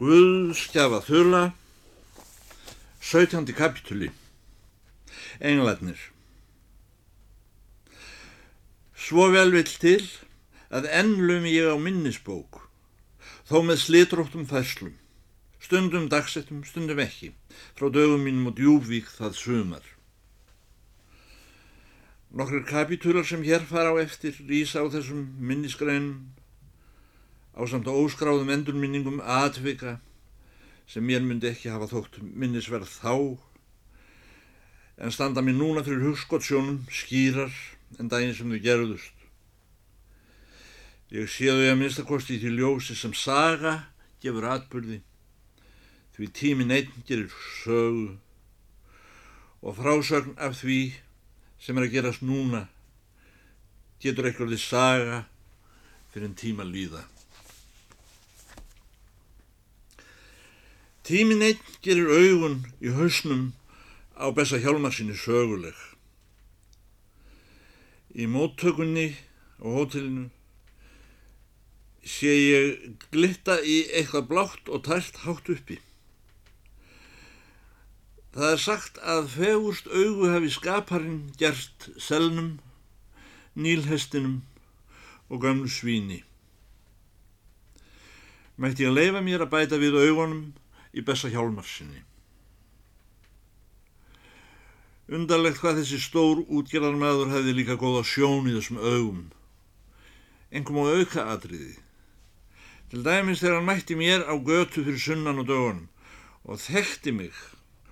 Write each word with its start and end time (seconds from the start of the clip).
Guðskjafa 0.00 1.02
þula, 1.04 1.40
17. 3.04 3.50
kapitúli, 3.52 4.06
Englarnir. 5.44 6.00
Svo 8.96 9.26
vel 9.34 9.52
vill 9.52 9.68
til 9.82 10.00
að 10.72 10.88
ennlum 11.02 11.44
ég 11.44 11.68
á 11.68 11.76
minnisbók, 11.76 12.62
þó 13.44 13.60
með 13.68 13.82
slitróttum 13.84 14.48
fæslum, 14.48 14.96
stundum 15.60 16.08
dagsettum, 16.08 16.64
stundum 16.64 17.04
ekki, 17.04 17.34
frá 17.76 17.92
dögum 17.92 18.24
mínum 18.24 18.48
og 18.54 18.56
djúvík 18.56 19.12
það 19.20 19.36
sumar. 19.36 19.84
Nokkur 22.32 22.64
kapitúlar 22.64 23.28
sem 23.28 23.44
hér 23.44 23.68
fara 23.68 23.92
á 23.92 24.00
eftir 24.00 24.40
rýsa 24.48 24.80
á 24.80 24.88
þessum 24.88 25.28
minnisgreinum 25.36 26.39
á 27.60 27.62
samt 27.68 27.90
óskráðum 27.92 28.48
endurminningum 28.54 29.20
atvika 29.20 29.98
sem 30.88 31.04
mér 31.04 31.20
myndi 31.20 31.50
ekki 31.52 31.68
hafa 31.68 31.90
þótt 31.90 32.16
minnisverð 32.24 32.88
þá 32.88 33.12
en 35.04 35.12
standa 35.12 35.44
mér 35.44 35.58
núna 35.58 35.84
fyrir 35.84 36.06
hugskottsjónum 36.08 36.80
skýrar 36.88 37.52
en 38.00 38.08
daginn 38.08 38.32
sem 38.36 38.48
þau 38.48 38.64
gerðust. 38.64 39.16
Ég 41.12 41.28
sé 41.28 41.52
þau 41.52 41.68
að 41.68 41.78
minnstakosti 41.82 42.38
í 42.38 42.40
því 42.40 42.56
ljósi 42.56 42.96
sem 42.96 43.12
saga 43.12 43.76
gefur 44.24 44.48
atbyrði 44.48 45.02
því 46.20 46.28
tímin 46.36 46.74
einn 46.76 47.04
gerir 47.08 47.30
sögu 47.62 48.10
og 49.64 49.76
frásögn 49.78 50.36
af 50.36 50.58
því 50.60 50.80
sem 51.60 51.78
er 51.78 51.86
að 51.86 51.94
gerast 51.94 52.24
núna 52.24 52.66
getur 54.04 54.28
eitthvað 54.28 54.52
því 54.52 54.60
saga 54.60 55.22
fyrir 56.12 56.28
en 56.28 56.36
tíma 56.36 56.66
líða. 56.68 57.06
Tímin 61.02 61.40
einn 61.42 61.60
gerir 61.80 62.10
augun 62.12 62.58
í 62.84 62.92
hausnum 62.92 63.52
á 64.20 64.28
besta 64.36 64.60
hjálmar 64.60 64.92
sinni 64.92 65.16
söguleg. 65.16 65.76
Í 68.12 68.28
móttökunni 68.28 69.14
á 69.64 69.66
hótelinu 69.76 70.28
sé 72.04 72.32
ég 72.36 72.98
glitta 73.12 73.60
í 73.64 73.78
eitthvað 73.88 74.28
blátt 74.28 74.68
og 74.68 74.84
tært 74.84 75.22
hátt 75.24 75.48
uppi. 75.56 75.80
Það 78.36 78.52
er 78.52 78.62
sagt 78.62 79.00
að 79.02 79.32
fegurst 79.34 79.88
augu 79.88 80.28
hafi 80.30 80.52
skaparinn 80.54 81.30
gert 81.40 81.88
selnum, 81.98 82.58
nílhestinum 83.56 84.42
og 85.32 85.42
gamlu 85.42 85.68
svíni. 85.72 86.22
Mætti 88.60 88.84
ég 88.84 88.92
að 88.92 88.98
leifa 89.00 89.22
mér 89.24 89.46
að 89.46 89.54
bæta 89.56 89.80
við 89.80 89.96
augunum 89.96 90.50
í 90.94 91.04
besta 91.06 91.30
hjálmarsinni. 91.30 92.02
Undarlegt 95.10 95.58
hvað 95.58 95.80
þessi 95.80 95.98
stór 95.98 96.44
útgerðarmæður 96.46 97.32
hefði 97.34 97.54
líka 97.56 97.78
góða 97.78 98.04
sjón 98.06 98.46
í 98.46 98.54
þessum 98.54 98.78
augum. 98.78 99.22
Engum 100.54 100.82
á 100.82 100.84
auka 100.86 101.24
atriði. 101.32 101.76
Til 102.90 103.02
dæmis 103.06 103.42
þegar 103.42 103.58
hann 103.58 103.66
mætti 103.66 103.96
mér 103.98 104.22
á 104.26 104.34
götu 104.38 104.84
fyrir 104.86 105.02
sunnan 105.02 105.42
og 105.42 105.48
dögunum 105.50 105.88
og 106.46 106.58
þekkti 106.62 107.12
mig 107.14 107.34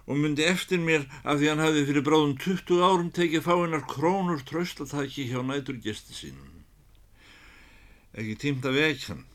og 0.09 0.17
myndi 0.19 0.47
eftir 0.47 0.81
mér 0.81 1.05
af 1.23 1.39
því 1.39 1.51
hann 1.51 1.63
hafði 1.63 1.85
fyrir 1.91 2.07
bráðum 2.07 2.37
20 2.41 2.83
árum 2.87 3.11
tekið 3.15 3.45
fáinnar 3.45 3.85
krónur 3.91 4.41
tröstataki 4.49 5.27
hjá 5.29 5.43
nætur 5.45 5.79
gesti 5.85 6.17
sínum. 6.17 6.63
Ekki 8.17 8.39
tímt 8.41 8.67
að 8.67 8.79
vekja 8.81 9.13
hann. 9.13 9.27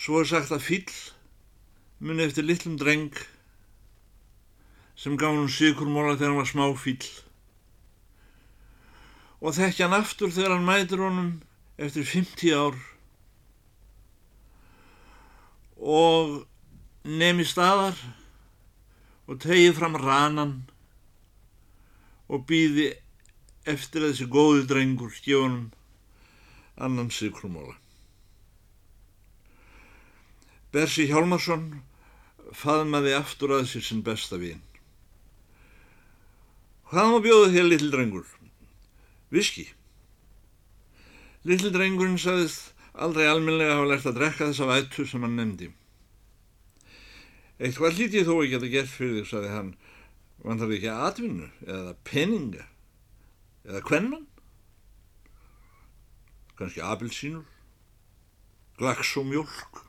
Svo 0.00 0.22
er 0.22 0.30
sagt 0.30 0.54
að 0.54 0.64
fyll 0.64 0.94
muni 2.00 2.24
eftir 2.24 2.46
litlum 2.48 2.78
dreng 2.80 3.12
sem 4.96 5.16
gaf 5.20 5.36
hún 5.36 5.50
sigurmóla 5.52 6.16
þegar 6.16 6.30
hann 6.32 6.40
var 6.40 6.48
smá 6.48 6.64
fíl 6.80 7.04
og 9.40 9.56
þekkja 9.56 9.88
hann 9.88 9.98
aftur 10.00 10.32
þegar 10.32 10.56
hann 10.56 10.68
mætir 10.68 11.02
honum 11.04 11.34
eftir 11.80 12.08
50 12.08 12.56
ár 12.56 12.80
og 15.80 16.32
nemi 17.04 17.44
staðar 17.48 17.96
og 19.28 19.40
tegið 19.44 19.76
fram 19.76 20.00
ranan 20.00 20.56
og 22.28 22.44
býði 22.48 22.90
eftir 23.68 24.04
að 24.04 24.14
þessi 24.14 24.30
góði 24.32 24.66
drengur 24.68 25.12
skjónum 25.14 25.70
annan 26.80 27.10
sigurmóla. 27.12 27.76
Bersi 30.72 31.08
Hjálmarsson 31.10 31.82
faðmaði 32.56 33.14
aftur 33.18 33.54
að 33.56 33.68
sér 33.70 33.86
sinn 33.86 34.04
besta 34.06 34.38
vín. 34.40 34.62
Hvað 36.90 37.12
má 37.12 37.18
bjóðu 37.22 37.50
þér, 37.54 37.68
litl 37.70 37.90
drengur? 37.92 38.30
Viski. 39.30 39.68
Litl 41.46 41.70
drengurinn 41.70 42.18
sagðist 42.18 42.72
aldrei 42.98 43.28
alminlega 43.30 43.76
hafa 43.78 43.86
lært 43.92 44.08
að 44.10 44.18
drekka 44.18 44.48
þessa 44.50 44.66
vættu 44.68 45.06
sem 45.06 45.22
hann 45.24 45.38
nefndi. 45.38 45.70
Eitt 47.60 47.78
hvað 47.78 47.96
hlítið 48.00 48.26
þó 48.26 48.34
ekki 48.40 48.58
að 48.58 48.64
það 48.64 48.74
gert 48.74 48.92
fyrir 48.92 49.16
þig, 49.20 49.30
sagði 49.30 49.54
hann, 49.54 49.70
vantar 50.42 50.70
þið 50.70 50.76
ekki 50.80 50.92
atvinnu 51.06 51.48
eða 51.68 51.94
peninga 52.08 52.66
eða 53.68 53.82
kvennan? 53.86 54.26
Kanski 56.58 56.82
apelsínur, 56.84 57.46
glaks 58.80 59.14
og 59.16 59.28
mjölk. 59.30 59.84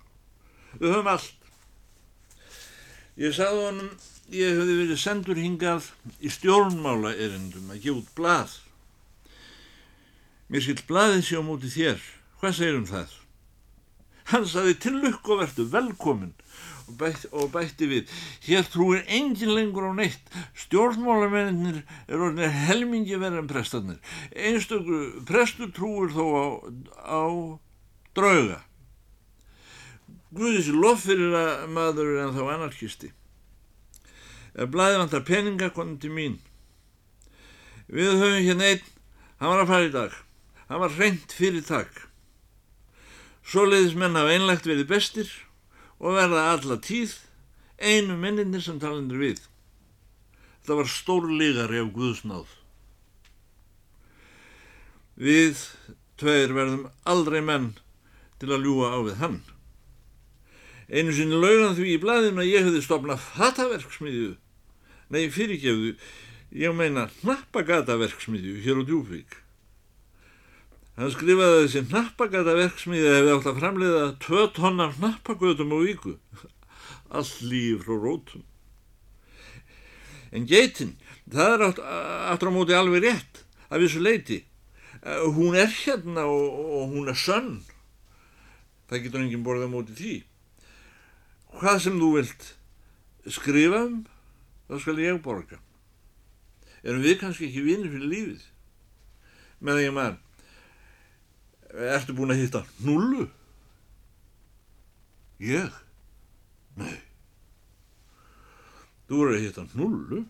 Við 0.78 0.94
höfum 0.94 1.10
allt. 1.12 1.41
Ég 3.22 3.36
sagði 3.38 3.66
honum, 3.68 3.90
ég 4.34 4.56
hefði 4.58 4.76
verið 4.80 4.98
sendur 4.98 5.38
hingað 5.38 5.92
í 6.26 6.30
stjórnmála 6.34 7.12
erindum 7.14 7.68
að 7.70 7.84
gefa 7.84 8.00
út 8.00 8.14
blað. 8.18 8.54
Mér 10.50 10.64
skilt 10.66 10.88
blaðið 10.90 11.22
sé 11.28 11.38
á 11.38 11.44
móti 11.46 11.70
þér. 11.70 12.02
Hvað 12.42 12.56
segir 12.58 12.80
um 12.80 12.88
það? 12.90 13.14
Hann 14.32 14.48
sagði 14.50 14.74
til 14.82 14.96
lukk 15.04 15.30
og 15.30 15.44
verðu 15.44 15.68
velkomin 15.70 16.34
og, 16.88 16.96
bætt, 16.98 17.28
og 17.30 17.52
bætti 17.54 17.92
við. 17.92 18.16
Hér 18.48 18.66
trúir 18.74 19.06
engin 19.06 19.54
lengur 19.54 19.92
á 19.92 19.94
neitt. 19.94 20.34
Stjórnmálamennir 20.66 21.84
er 22.08 22.18
orðinir 22.18 22.58
helmingi 22.66 23.22
verið 23.22 23.44
en 23.44 23.52
prestarnir. 23.54 24.02
Einstöku 24.34 25.22
prestur 25.30 25.70
trúir 25.78 26.10
þó 26.18 26.26
á, 26.26 26.46
á 27.06 27.24
drauga. 28.18 28.64
Guðis 30.32 30.70
lof 30.72 31.04
fyrir 31.04 31.34
að 31.36 31.66
maður 31.76 32.14
er 32.14 32.22
en 32.26 32.36
þá 32.38 32.44
anarkisti. 32.54 33.12
Ef 34.56 34.72
blæði 34.72 35.02
vantar 35.02 35.26
peninga 35.28 35.72
konum 35.76 35.98
til 36.00 36.12
mín. 36.16 36.38
Við 37.92 38.16
höfum 38.16 38.46
hérna 38.46 38.70
einn, 38.72 38.86
hann 39.42 39.52
var 39.52 39.64
að 39.66 39.72
fara 39.74 39.90
í 39.90 39.92
dag. 39.92 40.16
Hann 40.70 40.84
var 40.86 40.96
reynd 40.96 41.36
fyrir 41.36 41.66
takk. 41.68 42.06
Svoleiðis 43.44 43.98
menn 44.00 44.16
hafa 44.16 44.32
einlegt 44.32 44.70
verið 44.70 44.88
bestir 44.88 45.32
og 46.00 46.16
verða 46.16 46.48
alla 46.54 46.80
tíð 46.80 47.18
einu 47.82 48.16
menninir 48.16 48.64
sem 48.64 48.80
talandir 48.80 49.20
við. 49.20 49.42
Það 50.64 50.80
var 50.80 50.92
stórligari 50.96 51.82
af 51.82 51.94
Guðsnáð. 51.96 52.58
Við 55.20 55.68
tveir 56.22 56.54
verðum 56.56 56.88
aldrei 57.04 57.42
menn 57.44 57.74
til 58.40 58.54
að 58.54 58.70
ljúa 58.70 58.94
á 58.96 59.00
við 59.04 59.20
hann. 59.20 59.42
Einu 60.92 61.14
sinni 61.16 61.38
laugan 61.40 61.78
því 61.78 61.94
í 61.94 62.00
blæðinu 62.04 62.42
að 62.44 62.50
ég 62.50 62.66
hefði 62.68 62.82
stopnað 62.84 63.22
fataverksmiðju. 63.38 64.32
Nei, 65.16 65.30
fyrirgefðu, 65.32 65.92
ég 66.60 66.74
meina 66.76 67.06
hnappagataverksmiðju 67.22 68.58
hér 68.66 68.80
á 68.80 68.84
Djúfvík. 68.90 69.38
Hann 71.00 71.14
skrifaði 71.14 71.62
þessi 71.62 71.84
hnappagataverksmiðju 71.94 73.14
hefði 73.16 73.36
átt 73.38 73.48
að 73.48 73.62
framleiða 73.62 74.02
tvö 74.26 74.44
tonnar 74.58 74.92
hnappagötum 74.98 75.72
á 75.72 75.78
víku. 75.80 76.18
All 77.16 77.32
líf 77.48 77.86
frá 77.86 77.96
rótum. 77.96 78.44
En 80.36 80.48
geitin, 80.48 80.98
það 81.32 81.54
er 81.54 81.64
aftur 82.34 82.52
á 82.52 82.56
móti 82.58 82.76
alveg 82.76 83.06
rétt 83.06 83.46
af 83.70 83.80
þessu 83.80 84.04
leiti. 84.04 84.42
Hún 85.08 85.56
er 85.56 85.72
hérna 85.72 86.28
og, 86.28 86.52
og 86.52 86.92
hún 86.92 87.08
er 87.08 87.16
sönn. 87.16 87.62
Það 88.92 89.08
getur 89.08 89.24
enginn 89.24 89.48
borðið 89.48 89.72
á 89.72 89.76
móti 89.78 89.96
því 89.96 90.18
hvað 91.60 91.78
sem 91.84 92.00
þú 92.00 92.10
vilt 92.16 92.48
skrifa 93.32 93.84
um, 93.88 94.00
þá 94.70 94.80
skal 94.84 95.02
ég 95.02 95.20
borga. 95.24 95.60
Erum 96.82 97.04
við 97.04 97.20
kannski 97.22 97.50
ekki 97.50 97.66
vinir 97.66 97.92
fyrir 97.92 98.10
lífið? 98.10 98.48
Því 99.62 99.86
að 99.86 99.94
maður, 99.94 100.16
ertu 101.94 102.16
búin 102.18 102.34
að 102.34 102.42
hitta 102.42 102.64
nullu? 102.82 103.28
Ég? 105.42 105.76
Nei. 106.80 106.96
Þú 109.10 109.22
eru 109.26 109.36
að 109.36 109.46
hitta 109.46 109.68
nullu? 109.76 110.24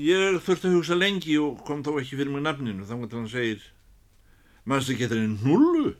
Ég 0.00 0.38
þurfti 0.44 0.68
að 0.68 0.76
hugsa 0.76 0.98
lengi 0.98 1.40
og 1.40 1.64
kom 1.66 1.80
þá 1.86 1.94
ekki 1.96 2.20
fyrir 2.20 2.30
mig 2.34 2.44
nafninu, 2.44 2.84
þá 2.86 2.94
hann 3.00 3.32
segir, 3.32 3.64
sem 4.68 5.00
getur 5.00 5.18
einn 5.18 5.40
nullu? 5.42 5.96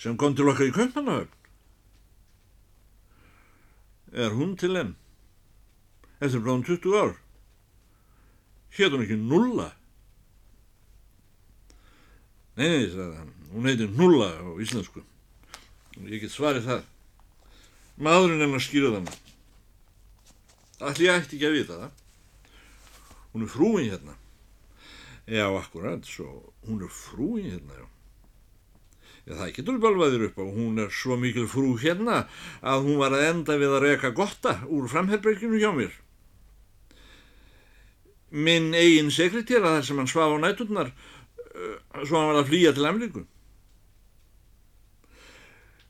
sem 0.00 0.16
kom 0.16 0.32
til 0.32 0.48
okkar 0.48 0.70
í 0.70 0.72
Kaupmannahöfn. 0.72 1.39
Er 4.12 4.34
hún 4.34 4.56
til 4.58 4.74
enn? 4.78 4.94
Eftir 6.20 6.42
bráðum 6.42 6.64
20 6.66 6.96
ár. 6.98 7.12
Hétt 8.74 8.94
hún 8.94 9.04
ekki 9.04 9.18
nulla? 9.18 9.70
Nei, 12.58 12.68
nei, 12.68 13.14
hann. 13.16 13.34
Hún 13.54 13.66
heitir 13.66 13.90
nulla 13.94 14.32
á 14.42 14.50
íslensku. 14.62 15.02
Ég 16.06 16.22
get 16.22 16.34
svarið 16.34 16.66
það. 16.66 16.82
Maðurinn 18.00 18.46
að 18.46 18.62
skýra 18.64 18.92
þannig. 18.96 19.16
Allir 20.80 21.14
ætti 21.14 21.36
ekki 21.36 21.48
að 21.48 21.56
vita 21.58 21.78
það. 21.80 21.96
Hún 23.30 23.46
er 23.46 23.52
frúin 23.52 23.90
hérna. 23.90 24.16
Já, 25.30 25.46
akkurat, 25.54 26.04
svo 26.06 26.52
hún 26.66 26.82
er 26.82 26.90
frúin 26.90 27.46
hérna, 27.46 27.76
já. 27.78 27.86
Það 29.28 29.52
getur 29.56 29.80
balvaðir 29.82 30.26
upp 30.30 30.38
á. 30.40 30.44
Hún 30.44 30.80
er 30.82 30.92
svo 30.94 31.16
mikil 31.20 31.46
frú 31.50 31.74
hérna 31.78 32.24
að 32.62 32.86
hún 32.88 33.00
var 33.02 33.14
að 33.14 33.26
enda 33.28 33.58
við 33.60 33.76
að 33.76 33.84
reyka 33.86 34.14
gotta 34.16 34.56
úr 34.68 34.88
framherberginu 34.90 35.60
hjá 35.60 35.70
mér. 35.76 35.92
Minn 38.30 38.70
eigin 38.74 39.10
sekretýra 39.10 39.76
þar 39.76 39.86
sem 39.86 39.98
hann 39.98 40.10
svaf 40.10 40.34
á 40.34 40.38
næturnar 40.38 40.92
svo 42.06 42.18
hann 42.18 42.30
var 42.30 42.40
að 42.40 42.50
flýja 42.50 42.72
til 42.74 42.86
Ameríku. 42.86 43.24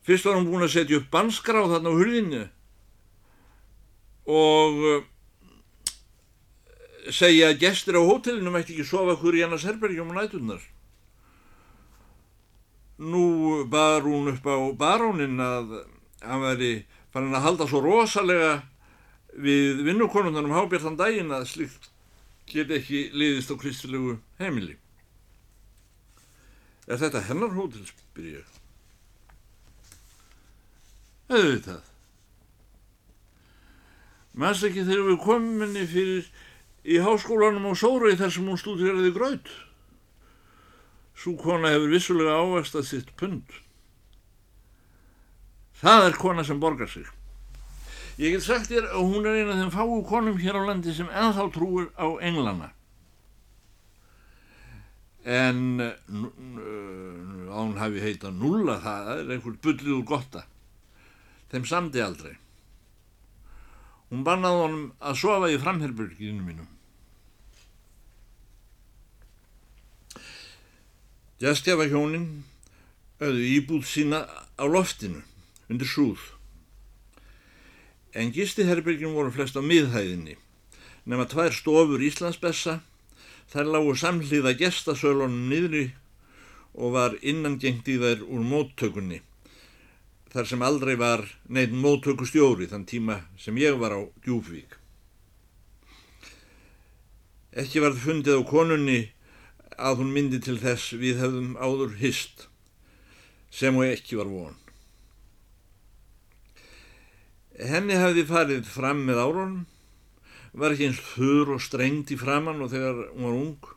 Fyrst 0.07 0.27
var 0.27 0.39
hann 0.39 0.49
búin 0.49 0.65
að 0.65 0.75
setja 0.75 0.99
upp 1.01 1.11
banskráð 1.13 1.75
þarna 1.75 1.93
á 1.93 1.99
hurðinu 1.99 2.43
og 4.31 4.83
segja 7.13 7.51
að 7.51 7.61
gestur 7.65 8.01
á 8.01 8.03
hótelinu 8.09 8.53
mætti 8.53 8.77
ekki 8.77 8.89
sofa 8.89 9.17
hver 9.21 9.37
í 9.37 9.45
annars 9.45 9.67
herbergjum 9.69 10.13
á 10.17 10.23
næturnar. 10.23 10.63
Nú 13.01 13.65
bar 13.73 14.05
hún 14.05 14.29
upp 14.35 14.45
á 14.45 14.57
barónin 14.77 15.41
að 15.41 15.79
hann 16.21 16.43
veri 16.45 16.73
farin 17.13 17.35
að 17.35 17.47
halda 17.47 17.69
svo 17.71 17.81
rosalega 17.81 18.59
við 19.41 19.81
vinnukonundanum 19.87 20.53
hábjartan 20.53 20.99
daginn 21.01 21.33
að 21.33 21.49
slikt 21.49 21.89
get 22.51 22.71
ekki 22.75 23.09
liðist 23.15 23.53
á 23.53 23.57
kristilegu 23.57 24.19
heimili. 24.41 24.77
Er 26.91 26.99
þetta 26.99 27.23
hennar 27.29 27.55
hótel, 27.55 27.85
spyr 27.87 28.41
ég. 28.41 28.57
Auðvitað. 31.31 31.85
Mannst 34.35 34.67
ekki 34.67 34.83
þegar 34.87 35.07
við 35.13 35.21
komum 35.23 35.63
henni 35.65 35.87
fyrir 35.91 36.27
í 36.83 36.99
háskólanum 37.03 37.71
á 37.71 37.73
Sórei 37.79 38.17
þar 38.19 38.35
sem 38.35 38.49
hún 38.51 38.59
stúdiraði 38.59 39.13
gröð. 39.15 39.53
Sú 41.21 41.37
kona 41.37 41.69
hefur 41.75 41.91
vissulega 41.93 42.39
ávextað 42.41 42.87
sitt 42.89 43.11
pund. 43.21 43.45
Það 45.81 46.07
er 46.07 46.17
kona 46.21 46.45
sem 46.45 46.61
borgar 46.61 46.89
sig. 46.89 47.05
Ég 48.21 48.37
get 48.37 48.45
sagt 48.45 48.69
þér 48.69 48.89
að 48.89 49.07
hún 49.09 49.29
er 49.29 49.39
eina 49.41 49.53
af 49.55 49.61
þeim 49.61 49.73
fáu 49.75 50.01
konum 50.09 50.41
hér 50.41 50.57
á 50.57 50.63
landi 50.65 50.93
sem 50.97 51.09
ennþá 51.09 51.47
trúir 51.53 51.89
á 51.97 52.09
englana. 52.25 52.71
En 55.25 55.81
að 55.81 57.57
hún 57.59 57.77
hafi 57.81 58.01
heita 58.01 58.33
nulla 58.33 58.79
það 58.81 59.13
er 59.15 59.33
einhvern 59.37 59.61
bullið 59.65 59.97
úr 59.99 60.05
gotta. 60.09 60.47
Þeim 61.53 61.69
samdi 61.69 62.01
aldrei. 62.05 62.37
Hún 64.09 64.25
bannaði 64.25 64.65
honum 64.65 64.87
að 65.05 65.21
sofa 65.21 65.53
í 65.53 65.61
framherberginu 65.61 66.45
mínum. 66.45 66.69
Gjastjafa 71.41 71.87
hjónin 71.89 72.25
auðu 73.17 73.45
íbúð 73.57 73.87
sína 73.89 74.27
á 74.61 74.65
loftinu 74.69 75.23
undir 75.73 75.89
súð. 75.89 76.21
En 78.13 78.29
gistiherbergin 78.29 79.15
voru 79.17 79.33
flest 79.33 79.57
á 79.57 79.65
miðhæðinni 79.65 80.35
nema 81.09 81.25
tvær 81.25 81.55
stofur 81.57 82.03
Íslandsbessa 82.05 82.75
þær 83.53 83.71
lágu 83.73 83.95
samhlýða 83.97 84.53
gestasölunum 84.61 85.49
niðri 85.49 85.87
og 86.77 86.93
var 86.99 87.17
innangengt 87.25 87.89
í 87.89 87.97
þær 88.03 88.21
úr 88.29 88.45
móttökunni 88.45 89.23
þar 90.35 90.51
sem 90.51 90.67
aldrei 90.67 90.99
var 91.01 91.25
neitt 91.49 91.73
móttökustjóri 91.73 92.69
þann 92.69 92.85
tíma 92.91 93.17
sem 93.41 93.57
ég 93.57 93.81
var 93.81 93.97
á 93.97 94.01
Djúfvík. 94.27 94.77
Ekki 97.57 97.81
varð 97.81 98.05
fundið 98.05 98.39
á 98.39 98.43
konunni 98.45 99.01
að 99.81 100.03
hún 100.03 100.13
myndi 100.15 100.41
til 100.45 100.59
þess 100.61 100.93
við 101.01 101.21
hefðum 101.23 101.57
áður 101.57 101.97
hist 102.01 102.47
sem 103.51 103.77
og 103.77 103.89
ekki 103.89 104.19
var 104.21 104.31
von. 104.31 104.57
Henni 107.61 107.97
hafði 107.99 108.25
farið 108.29 108.69
fram 108.71 109.03
með 109.09 109.21
árunum, 109.25 109.67
var 110.53 110.75
ekki 110.75 110.89
eins 110.91 111.03
þurr 111.13 111.57
og 111.57 111.65
strengt 111.65 112.13
í 112.15 112.19
framann 112.21 112.63
og 112.65 112.73
þegar 112.73 113.05
hún 113.11 113.27
var 113.27 113.37
ung 113.41 113.69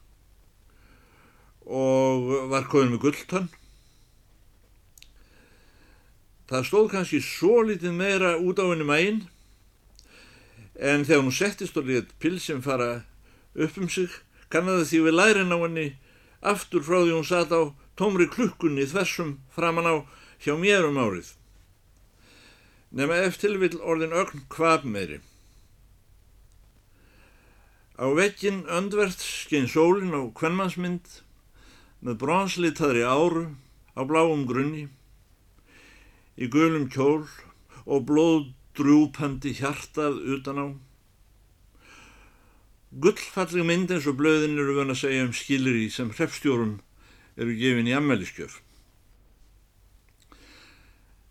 og 1.63 2.31
var 2.51 2.67
komin 2.71 2.95
með 2.95 3.03
gulltann. 3.05 3.51
Það 6.49 6.67
stóð 6.67 6.89
kannski 6.91 7.21
svo 7.23 7.61
litið 7.63 7.95
meira 7.95 8.35
út 8.37 8.59
á 8.59 8.67
henni 8.67 8.87
mægin 8.87 9.23
en 10.75 11.05
þegar 11.07 11.23
hún 11.23 11.35
settist 11.35 11.77
og 11.79 11.87
létt 11.87 12.11
pilsum 12.19 12.61
fara 12.65 13.05
upp 13.53 13.77
um 13.79 13.89
sig 13.89 14.11
kannaði 14.53 14.87
því 14.89 15.03
við 15.07 15.17
lærin 15.17 15.55
á 15.55 15.57
henni 15.57 15.87
aftur 16.53 16.83
frá 16.85 16.99
því 17.01 17.15
hún 17.15 17.27
satt 17.27 17.51
á 17.55 17.73
tómri 17.97 18.27
klukkunni 18.29 18.85
þversum 18.89 19.37
framan 19.55 19.89
á 19.89 19.95
hjá 20.43 20.55
mér 20.59 20.87
um 20.89 20.99
árið. 20.99 21.33
Nefna 22.93 23.23
eftir 23.25 23.57
vil 23.61 23.79
orðin 23.81 24.13
ögn 24.13 24.43
kvap 24.53 24.83
meiri. 24.85 25.21
Á 27.97 28.05
vekkin 28.17 28.65
öndvert 28.69 29.21
skein 29.21 29.69
sólin 29.69 30.13
á 30.13 30.21
kvennmannsmynd 30.37 31.21
með 32.03 32.19
bronslitaðri 32.21 33.05
áru 33.05 33.45
á 33.97 34.01
bláum 34.05 34.43
grunni, 34.49 34.87
í 36.37 36.49
gulum 36.49 36.89
kjól 36.91 37.29
og 37.85 38.05
blóðdrúpandi 38.09 39.53
hjartað 39.59 40.19
utan 40.35 40.59
á. 40.59 40.67
Gullfalleg 42.93 43.65
mynd 43.65 43.89
eins 43.89 44.05
og 44.05 44.19
blöðin 44.19 44.59
eru 44.61 44.75
vöna 44.77 44.93
að 44.93 44.99
segja 45.01 45.23
um 45.25 45.33
skilir 45.33 45.79
í 45.79 45.87
sem 45.89 46.11
hrefstjórum 46.13 46.75
eru 47.41 47.55
gefin 47.57 47.89
í 47.89 47.95
ammæliskjöf. 47.97 48.59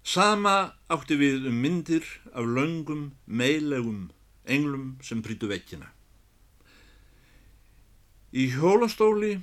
Sama 0.03 0.75
átti 0.91 1.15
við 1.21 1.47
um 1.47 1.61
myndir 1.63 2.03
af 2.35 2.43
laungum, 2.43 3.13
meilegum 3.27 4.11
englum 4.43 4.97
sem 5.07 5.23
prítu 5.23 5.47
vekkina. 5.47 5.93
Í 8.35 8.49
hjólastóli 8.57 9.37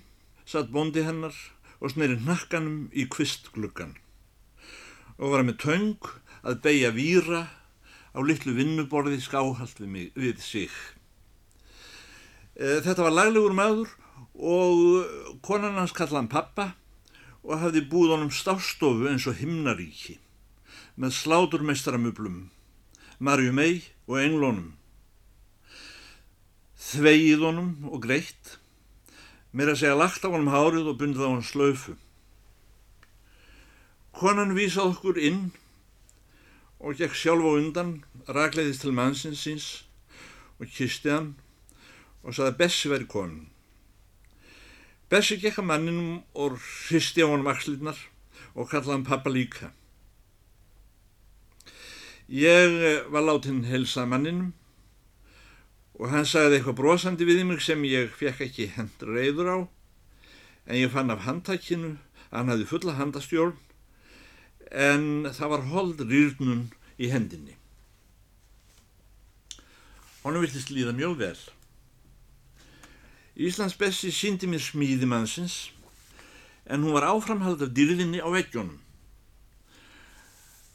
satt 0.43 0.73
bondi 0.75 1.05
hennar 1.07 1.35
og 1.79 1.93
sneri 1.93 2.19
nakkanum 2.19 2.89
í 2.91 3.07
kvistgluggan 3.07 3.95
og 5.15 5.31
var 5.31 5.47
með 5.47 5.61
töng 5.63 6.11
að 6.43 6.61
beigja 6.67 6.91
víra 6.95 7.45
á 8.11 8.19
litlu 8.19 8.57
vinnuborði 8.57 9.21
skáhalt 9.23 9.79
við, 9.79 9.88
mig, 9.88 10.07
við 10.19 10.43
sig. 10.43 10.73
Þetta 12.59 13.05
var 13.05 13.13
laglegur 13.15 13.53
maður 13.55 13.91
og 14.35 15.37
konan 15.47 15.77
hans 15.79 15.93
kallaði 15.95 16.17
hann 16.17 16.33
pappa 16.33 16.65
og 17.45 17.61
hafði 17.61 17.85
búið 17.87 18.17
honum 18.17 18.33
stástofu 18.35 19.07
eins 19.07 19.27
og 19.31 19.39
himnaríki 19.39 20.17
með 20.99 21.15
sláturmeistaramöblum, 21.21 22.49
Marju 23.23 23.55
mei 23.55 23.79
og 24.11 24.19
englónum. 24.19 24.73
Þvegið 26.75 27.47
honum 27.47 27.71
og 27.87 28.03
greitt, 28.03 28.57
mér 29.55 29.71
að 29.71 29.81
segja 29.85 29.95
lagt 29.95 30.27
á 30.27 30.31
honum 30.31 30.51
hárið 30.51 30.91
og 30.91 30.99
bundið 30.99 31.23
á 31.23 31.31
hann 31.31 31.47
slöfu. 31.47 31.95
Konan 34.11 34.55
vísað 34.59 34.97
okkur 34.97 35.19
inn 35.19 35.53
og 36.83 36.99
gekk 36.99 37.15
sjálf 37.15 37.47
á 37.47 37.51
undan, 37.55 38.01
ragleiðist 38.27 38.83
til 38.83 38.95
mannsins 38.95 39.47
síns 39.47 39.69
og 40.59 40.67
kisti 40.67 41.15
hann 41.15 41.37
og 42.23 42.35
saði 42.35 42.53
að 42.53 42.59
Bessi 42.59 42.91
væri 42.91 43.07
konin. 43.09 43.47
Bessi 45.09 45.39
gekk 45.41 45.61
að 45.61 45.69
manninum 45.71 46.09
og 46.38 46.59
hristi 46.61 47.23
á 47.25 47.27
honum 47.31 47.49
axlirnar 47.49 47.97
og 48.53 48.69
kallaði 48.69 48.95
hann 48.97 49.07
pappa 49.07 49.31
líka. 49.33 49.71
Ég 52.29 53.07
var 53.09 53.25
látin 53.25 53.63
helsa 53.65 54.05
manninum 54.05 54.51
og 55.97 56.11
hann 56.13 56.27
sagði 56.29 56.59
eitthvað 56.59 56.77
brosandi 56.77 57.25
við 57.27 57.41
mig 57.49 57.63
sem 57.65 57.81
ég 57.89 58.13
fekk 58.15 58.45
ekki 58.45 58.69
hend 58.75 59.01
reyður 59.03 59.49
á 59.49 59.57
en 60.69 60.77
ég 60.77 60.93
fann 60.93 61.09
af 61.09 61.25
handtækinu 61.25 61.95
að 62.29 62.38
hann 62.38 62.53
hafði 62.53 62.69
fulla 62.69 62.95
handastjórn 62.99 63.57
en 64.69 65.25
það 65.33 65.55
var 65.55 65.65
hold 65.73 66.03
rýrnun 66.05 66.67
í 67.01 67.09
hendinni. 67.09 67.55
Honum 70.21 70.43
virtist 70.45 70.69
líða 70.69 70.93
mjög 70.93 71.17
vel. 71.23 71.39
Íslands 73.39 73.77
Bessi 73.79 74.12
síndi 74.12 74.50
mér 74.51 74.60
smíði 74.60 75.08
mannsins 75.08 75.69
en 76.67 76.84
hún 76.84 76.91
var 76.91 77.08
áframhald 77.08 77.62
af 77.63 77.72
dyrðinni 77.72 78.19
á 78.19 78.27
veggjónum. 78.27 78.79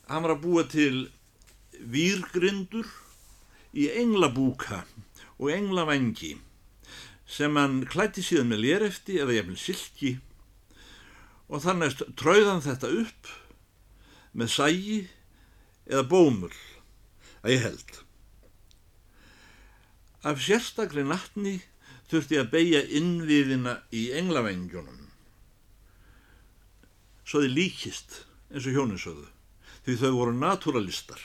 hann 0.09 0.23
var 0.25 0.33
að 0.35 0.43
búa 0.45 0.65
til 0.69 1.11
výrgrindur 1.81 2.89
í 3.77 3.89
englabúka 4.01 4.85
og 5.37 5.51
englavengi 5.53 6.35
sem 7.29 7.57
hann 7.57 7.83
klætti 7.89 8.25
síðan 8.25 8.53
með 8.53 8.63
lérefti 8.65 9.19
eða 9.21 9.37
jæfnvel 9.39 9.61
silki 9.61 10.13
og 11.49 11.65
þannig 11.65 12.01
trauðan 12.17 12.65
þetta 12.65 12.93
upp 13.03 13.33
með 14.33 14.53
sægi 14.57 14.99
eða 15.85 16.09
bómul 16.09 16.53
að 17.45 17.53
ég 17.53 17.65
held. 17.69 17.91
Af 20.25 20.41
sérstakri 20.41 21.05
nattni 21.05 21.59
þurfti 22.15 22.41
að 22.41 22.53
beigja 22.55 22.85
innviðina 23.01 23.79
í 23.93 24.09
englavengjunum 24.17 25.05
svo 27.25 27.43
þið 27.43 27.55
líkist 27.57 28.19
eins 28.53 28.67
og 28.69 28.77
hjóninsöðu 28.77 29.27
því 29.85 29.97
þau 30.01 30.11
voru 30.17 30.35
naturalistar. 30.39 31.21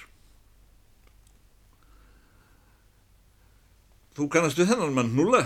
Þú 4.18 4.28
kannast 4.34 4.60
við 4.60 4.74
þennan 4.74 4.96
mann 4.98 5.14
núla, 5.16 5.46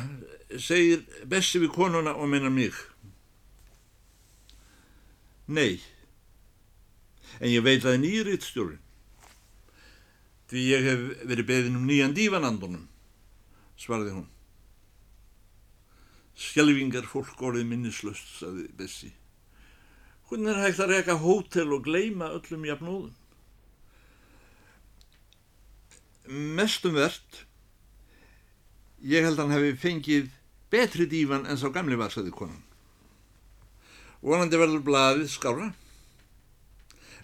segir 0.58 1.04
Bessi 1.30 1.62
við 1.62 1.74
konuna 1.76 2.16
og 2.18 2.30
meina 2.32 2.50
mig. 2.50 2.74
Nei, 5.46 5.78
en 7.38 7.52
ég 7.52 7.62
veit 7.66 7.84
að 7.84 7.90
það 7.90 7.98
er 7.98 8.04
nýriðstjórn. 8.08 8.80
Því 10.50 10.64
ég 10.70 10.88
hef 10.88 11.04
verið 11.28 11.50
beðin 11.50 11.78
um 11.78 11.86
nýjan 11.90 12.16
dífanandunum, 12.18 12.88
svarði 13.78 14.16
hún. 14.16 14.33
Skelvingar 16.34 17.06
fólk 17.06 17.42
orðið 17.46 17.68
minnislöst, 17.70 18.30
saði 18.40 18.66
Bessi. 18.78 19.12
Hvernig 20.30 20.50
er 20.54 20.64
hægt 20.64 20.82
að 20.82 20.94
reyka 20.96 21.18
hótel 21.22 21.76
og 21.76 21.84
gleima 21.86 22.32
öllum 22.34 22.64
jafnóðum? 22.66 23.12
Mestum 26.58 26.96
verðt, 26.96 27.44
ég 29.04 29.26
held 29.28 29.38
að 29.38 29.44
hann 29.44 29.56
hefði 29.58 29.74
fengið 29.84 30.30
betri 30.74 31.06
dífan 31.12 31.46
en 31.46 31.60
sá 31.60 31.68
gamli 31.70 32.00
var, 32.00 32.10
sagði 32.10 32.34
konan. 32.34 32.64
Vonandi 34.24 34.58
verður 34.58 34.86
blaðið 34.88 35.30
skára. 35.30 35.74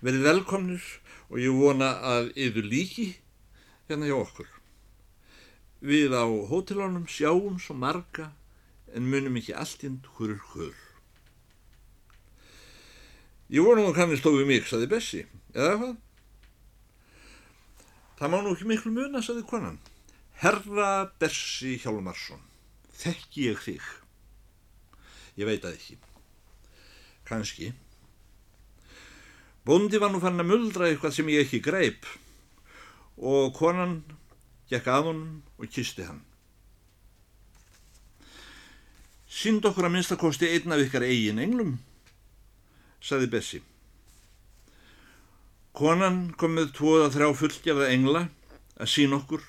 Verið 0.04 0.28
velkomnir 0.28 0.86
og 1.32 1.40
ég 1.42 1.56
vona 1.56 1.94
að 2.06 2.30
yður 2.36 2.68
líki 2.68 3.08
hérna 3.90 4.10
hjá 4.10 4.18
okkur. 4.20 4.50
Við 5.80 6.14
á 6.14 6.28
hótelunum 6.52 7.08
sjáum 7.10 7.58
svo 7.64 7.74
marga 7.80 8.34
en 8.96 9.10
munum 9.10 9.38
ekki 9.40 9.56
alltinn 9.58 10.00
hurur 10.18 10.42
hur. 10.54 10.76
Ég 13.50 13.66
vona 13.66 13.82
nú 13.82 13.94
kannist 13.96 14.26
við 14.26 14.46
mig, 14.46 14.68
saði 14.70 14.90
Bessi, 14.90 15.24
eða 15.56 15.78
hvað? 15.80 15.96
Það 18.20 18.32
má 18.34 18.38
nú 18.44 18.54
ekki 18.54 18.68
miklu 18.70 18.92
muna, 18.94 19.24
saði 19.26 19.46
konan. 19.50 19.80
Herra 20.44 21.10
Bessi 21.20 21.78
Hjálmarsson, 21.82 22.44
þekki 23.02 23.50
ég 23.50 23.64
þig? 23.66 23.90
Ég 25.40 25.50
veit 25.50 25.66
að 25.66 25.78
ekki. 25.80 25.98
Kanski. 27.26 27.74
Bóndi 29.66 30.00
var 30.02 30.14
nú 30.14 30.22
fann 30.22 30.42
að 30.42 30.50
muldra 30.50 30.88
eitthvað 30.90 31.18
sem 31.18 31.30
ég 31.34 31.46
ekki 31.46 31.60
greip 31.64 32.08
og 33.20 33.52
konan 33.58 34.00
gekk 34.70 34.88
að 34.94 35.10
honum 35.10 35.38
og 35.58 35.74
kisti 35.74 36.06
hann. 36.08 36.22
Synd 39.30 39.66
okkur 39.70 39.86
að 39.86 39.94
minnstakosti 39.94 40.50
einn 40.50 40.74
af 40.74 40.82
ykkar 40.82 41.06
eigin 41.06 41.42
englum 41.42 41.76
saði 43.00 43.30
Bessi. 43.32 43.60
Konan 45.78 46.32
kom 46.36 46.58
með 46.58 46.74
tvoða 46.76 47.12
þrjá 47.14 47.30
fullgerða 47.38 47.92
engla 47.94 48.24
að 48.80 48.92
sín 48.92 49.14
okkur 49.16 49.44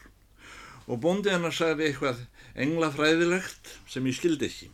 og 0.87 1.01
bóndi 1.03 1.33
hennar 1.33 1.55
sagði 1.55 1.89
eitthvað 1.89 2.21
englafræðilegt 2.61 3.73
sem 3.89 4.07
ég 4.07 4.19
skildi 4.19 4.51
ekki. 4.51 4.69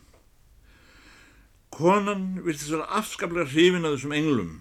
Konan 1.73 2.43
virtist 2.43 2.73
vera 2.73 2.89
afskaplega 2.99 3.49
hrifin 3.51 3.87
að 3.87 3.97
þessum 3.97 4.15
englum. 4.17 4.53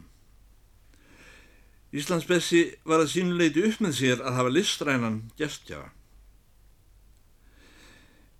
Íslands 1.96 2.26
Bessi 2.28 2.62
var 2.84 3.02
að 3.02 3.12
sínuleiti 3.14 3.66
upp 3.66 3.82
með 3.82 3.98
sér 4.00 4.22
að 4.22 4.38
hafa 4.38 4.52
listrænan 4.52 5.20
gestjafa. 5.38 5.95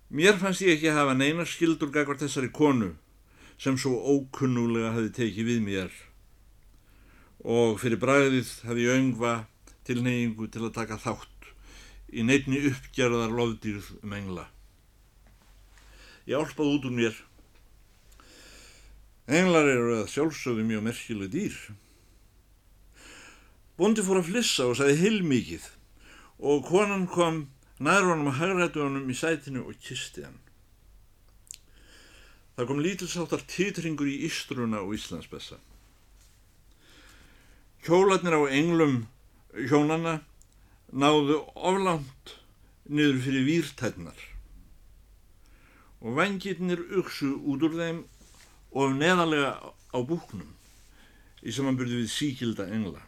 Mér 0.07 0.37
fannst 0.39 0.63
ég 0.63 0.77
ekki 0.77 0.87
að 0.87 1.01
hafa 1.01 1.13
neina 1.19 1.43
skildur 1.43 1.89
gagvar 1.91 2.15
þessari 2.15 2.47
konu 2.55 2.93
sem 3.59 3.75
svo 3.75 3.97
ókunnulega 4.07 4.93
hafi 4.95 5.09
tekið 5.17 5.49
við 5.49 5.65
mér 5.65 5.97
og 7.43 7.75
fyrir 7.81 7.99
bræðið 7.99 8.53
hafi 8.69 8.85
ég 8.85 8.95
öngva 9.01 9.33
tilneyingu 9.87 10.47
til 10.47 10.63
að 10.63 10.77
taka 10.77 10.95
þátt 11.03 11.49
í 12.15 12.23
neittni 12.23 12.61
uppgerðar 12.69 13.35
loðdýrð 13.35 13.89
um 13.99 14.15
engla. 14.15 14.45
Ég 16.23 16.39
álpaði 16.39 16.77
út 16.77 16.87
úr 16.87 16.95
mér. 16.95 17.19
Englar 19.27 19.67
eru 19.67 19.99
að 20.05 20.11
sjálfsögðu 20.13 20.63
mjög 20.69 20.87
merkileg 20.87 21.35
dýr. 21.35 21.59
Bondi 23.75 24.07
fór 24.07 24.21
að 24.21 24.31
flissa 24.31 24.71
og 24.71 24.79
sagði 24.79 25.01
heilmikið 25.03 25.67
og 26.39 26.63
konan 26.71 27.09
kom 27.11 27.43
nær 27.83 28.05
honum 28.07 28.31
að 28.31 28.39
hagrætu 28.41 28.83
honum 28.83 29.09
í 29.09 29.15
sætinu 29.17 29.65
og 29.67 29.77
kisti 29.81 30.25
hann. 30.25 30.39
Það 32.57 32.69
kom 32.69 32.81
lítilsáttar 32.81 33.43
titringur 33.45 34.09
í 34.09 34.23
Ístruna 34.25 34.81
og 34.81 34.95
Íslandsbessa. 34.97 35.59
Hjólatnir 37.85 38.33
á 38.33 38.41
englum 38.49 39.03
hjónana 39.53 40.19
náðu 40.89 41.43
oflant 41.53 42.33
niður 42.89 43.21
fyrir 43.25 43.45
výrtætnar 43.45 44.25
og 46.01 46.17
vangirnir 46.17 46.81
uksu 46.99 47.33
út 47.37 47.65
úr 47.67 47.77
þeim 47.77 48.03
og 48.77 48.95
neðalega 48.97 49.53
á 49.93 49.99
búknum 50.01 50.49
í 51.45 51.53
samanbyrðu 51.53 52.01
við 52.01 52.11
síkilda 52.11 52.67
engla. 52.73 53.03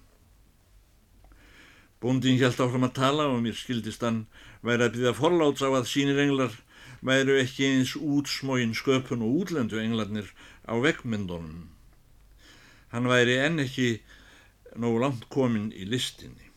Bóndin 1.99 2.37
hjælt 2.39 2.61
áfram 2.63 2.87
að 2.87 2.95
tala 3.01 3.27
og 3.27 3.41
mér 3.43 3.57
skildist 3.59 4.05
hann 4.05 4.23
væri 4.65 4.87
að 4.87 4.95
byggja 4.95 5.13
forláts 5.15 5.63
á 5.63 5.69
að 5.71 5.87
sínir 5.91 6.19
englar 6.19 6.55
væru 7.05 7.37
ekki 7.39 7.67
eins 7.69 7.95
útsmógin 7.95 8.75
sköpun 8.75 9.23
og 9.23 9.43
útlendu 9.43 9.79
englarnir 9.79 10.33
á 10.67 10.75
vekkmyndunum. 10.83 11.69
Hann 12.91 13.07
væri 13.07 13.39
enn 13.39 13.63
ekki 13.63 13.99
nógu 14.75 14.99
langt 15.03 15.27
komin 15.31 15.71
í 15.71 15.87
listinni. 15.87 16.49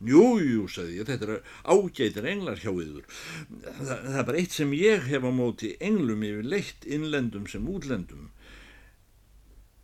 Jú, 0.00 0.40
jú, 0.40 0.64
sagði 0.72 1.00
ég, 1.02 1.08
þetta 1.08 1.26
er 1.28 1.42
ágætir 1.68 2.28
englar 2.28 2.60
hjá 2.60 2.70
yður. 2.72 3.04
Það, 3.50 3.90
það 3.90 4.14
er 4.20 4.28
bara 4.30 4.40
eitt 4.40 4.54
sem 4.56 4.70
ég 4.72 5.08
hef 5.10 5.26
á 5.28 5.32
móti 5.32 5.74
englum 5.76 6.24
yfir 6.24 6.48
leitt 6.48 6.86
innlendum 6.88 7.44
sem 7.50 7.68
útlendum. 7.68 8.30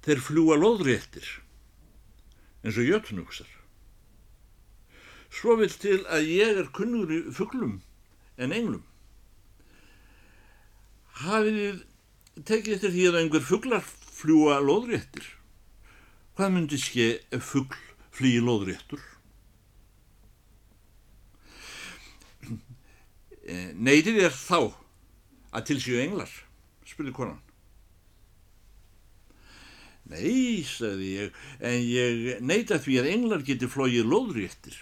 Þeir 0.06 0.22
fljúa 0.24 0.56
loðréttir, 0.56 1.28
eins 2.64 2.80
og 2.80 2.88
jötnugsar. 2.88 3.55
Svo 5.36 5.56
vil 5.60 5.72
til 5.72 6.00
að 6.08 6.28
ég 6.32 6.60
er 6.62 6.72
kunnur 6.74 7.10
í 7.12 7.22
fugglum 7.34 7.80
en 8.40 8.54
englum 8.56 8.84
hafið 11.24 11.58
þið 11.58 12.44
tekið 12.48 12.74
eftir 12.76 12.92
því 12.92 13.04
að 13.08 13.18
einhver 13.22 13.44
fugglar 13.44 13.84
fljúa 14.16 14.58
loðréttir? 14.64 15.26
Hvað 16.36 16.52
myndi 16.52 16.78
ske 16.80 17.06
ef 17.32 17.46
fuggl 17.52 17.78
flýi 18.16 18.40
loðréttur? 18.44 19.02
Eh, 23.46 23.70
Neytið 23.78 24.16
er 24.26 24.32
þá 24.34 24.72
að 25.54 25.66
tilsíu 25.68 26.00
englar, 26.02 26.32
spurði 26.82 27.12
konan. 27.14 27.36
Nei, 30.10 30.64
sagði 30.66 31.12
ég, 31.12 31.36
en 31.62 31.76
ég 31.86 32.42
neyta 32.42 32.80
því 32.82 32.96
að 32.98 33.10
englar 33.12 33.44
geti 33.46 33.68
flóið 33.70 34.10
loðréttir. 34.10 34.80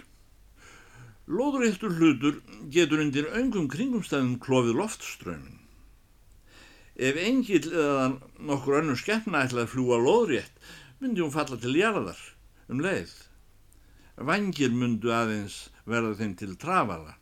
Loðréttur 1.25 1.95
hlutur 1.97 2.41
getur 2.69 3.01
undir 3.01 3.31
öngum 3.33 3.65
kringumstæðum 3.71 4.35
klófið 4.43 4.75
loftströmmin. 4.77 5.61
Ef 6.95 7.17
engil 7.17 7.65
eða 7.71 8.03
nokkur 8.37 8.77
önnur 8.79 8.99
skemmna 8.99 9.41
ætlaði 9.43 9.65
að 9.65 9.71
fljúa 9.73 9.97
loðrétt, 9.99 10.59
myndi 11.01 11.23
hún 11.23 11.33
falla 11.33 11.57
til 11.59 11.73
jarðar 11.75 12.19
um 12.69 12.83
leið. 12.85 13.15
Vangir 14.15 14.71
myndu 14.71 15.09
aðeins 15.11 15.57
verða 15.89 16.13
þeim 16.21 16.35
til 16.39 16.53
trafala, 16.61 17.17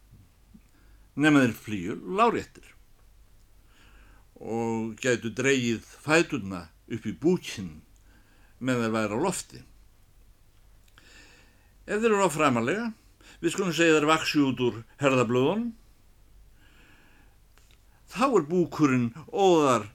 nema 1.16 1.46
þeir 1.46 1.56
flýju 1.64 1.96
láréttir 2.20 2.68
og 4.44 4.98
gætu 5.00 5.32
dreyið 5.32 5.88
fæturna 6.04 6.66
upp 6.92 7.06
í 7.08 7.14
búkinn 7.16 7.72
með 8.60 8.84
þeir 8.84 8.94
væri 8.98 9.16
á 9.16 9.24
lofti. 9.24 9.62
Ef 11.88 12.04
þeir 12.04 12.12
eru 12.12 12.28
á 12.28 12.32
framalega, 12.32 12.92
við 13.44 13.52
skulum 13.52 13.74
segja 13.76 13.98
þeir 13.98 14.08
vaksi 14.08 14.40
út 14.40 14.62
úr 14.64 14.78
herðablöðunum, 15.04 15.72
þá 18.14 18.26
er 18.30 18.46
búkurinn 18.48 19.10
óðar 19.28 19.90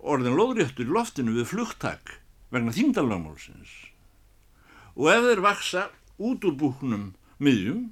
orðin 0.00 0.38
lóðréttur 0.38 0.88
í 0.88 0.94
loftinu 0.94 1.34
við 1.36 1.50
flugtak 1.50 2.14
vegna 2.54 2.72
þingdalögmálsins. 2.72 3.74
Og 4.96 5.10
ef 5.10 5.26
þeir 5.26 5.44
vaksa 5.44 5.84
út 6.22 6.46
úr 6.46 6.56
búknum 6.56 7.10
miðjum, 7.42 7.90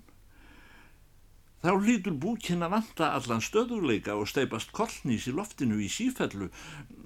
þá 1.63 1.73
hlýtur 1.77 2.17
búkinn 2.19 2.65
að 2.65 2.79
vanta 2.79 3.11
allan 3.17 3.45
stöðuleika 3.45 4.17
og 4.19 4.31
steipast 4.31 4.73
kollnís 4.75 5.29
í 5.29 5.35
loftinu 5.37 5.77
í 5.83 5.91
sífellu 5.93 6.49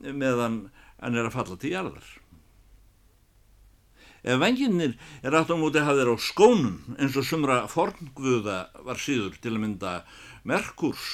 meðan 0.06 0.66
hann 1.00 1.18
er 1.18 1.26
að 1.26 1.34
falla 1.40 1.58
til 1.60 1.74
jarðar. 1.74 2.06
Ef 4.26 4.40
venginnir 4.42 4.96
er 5.22 5.36
átt 5.38 5.52
á 5.54 5.56
móti 5.56 5.78
að 5.78 5.86
hafa 5.86 6.00
þeir 6.00 6.08
á 6.10 6.16
skónum 6.18 6.96
eins 6.98 7.14
og 7.14 7.26
sumra 7.28 7.58
forngvöða 7.70 8.56
var 8.82 8.98
síður 8.98 9.36
til 9.38 9.52
að 9.54 9.60
mynda 9.62 9.92
Merkurs, 10.42 11.04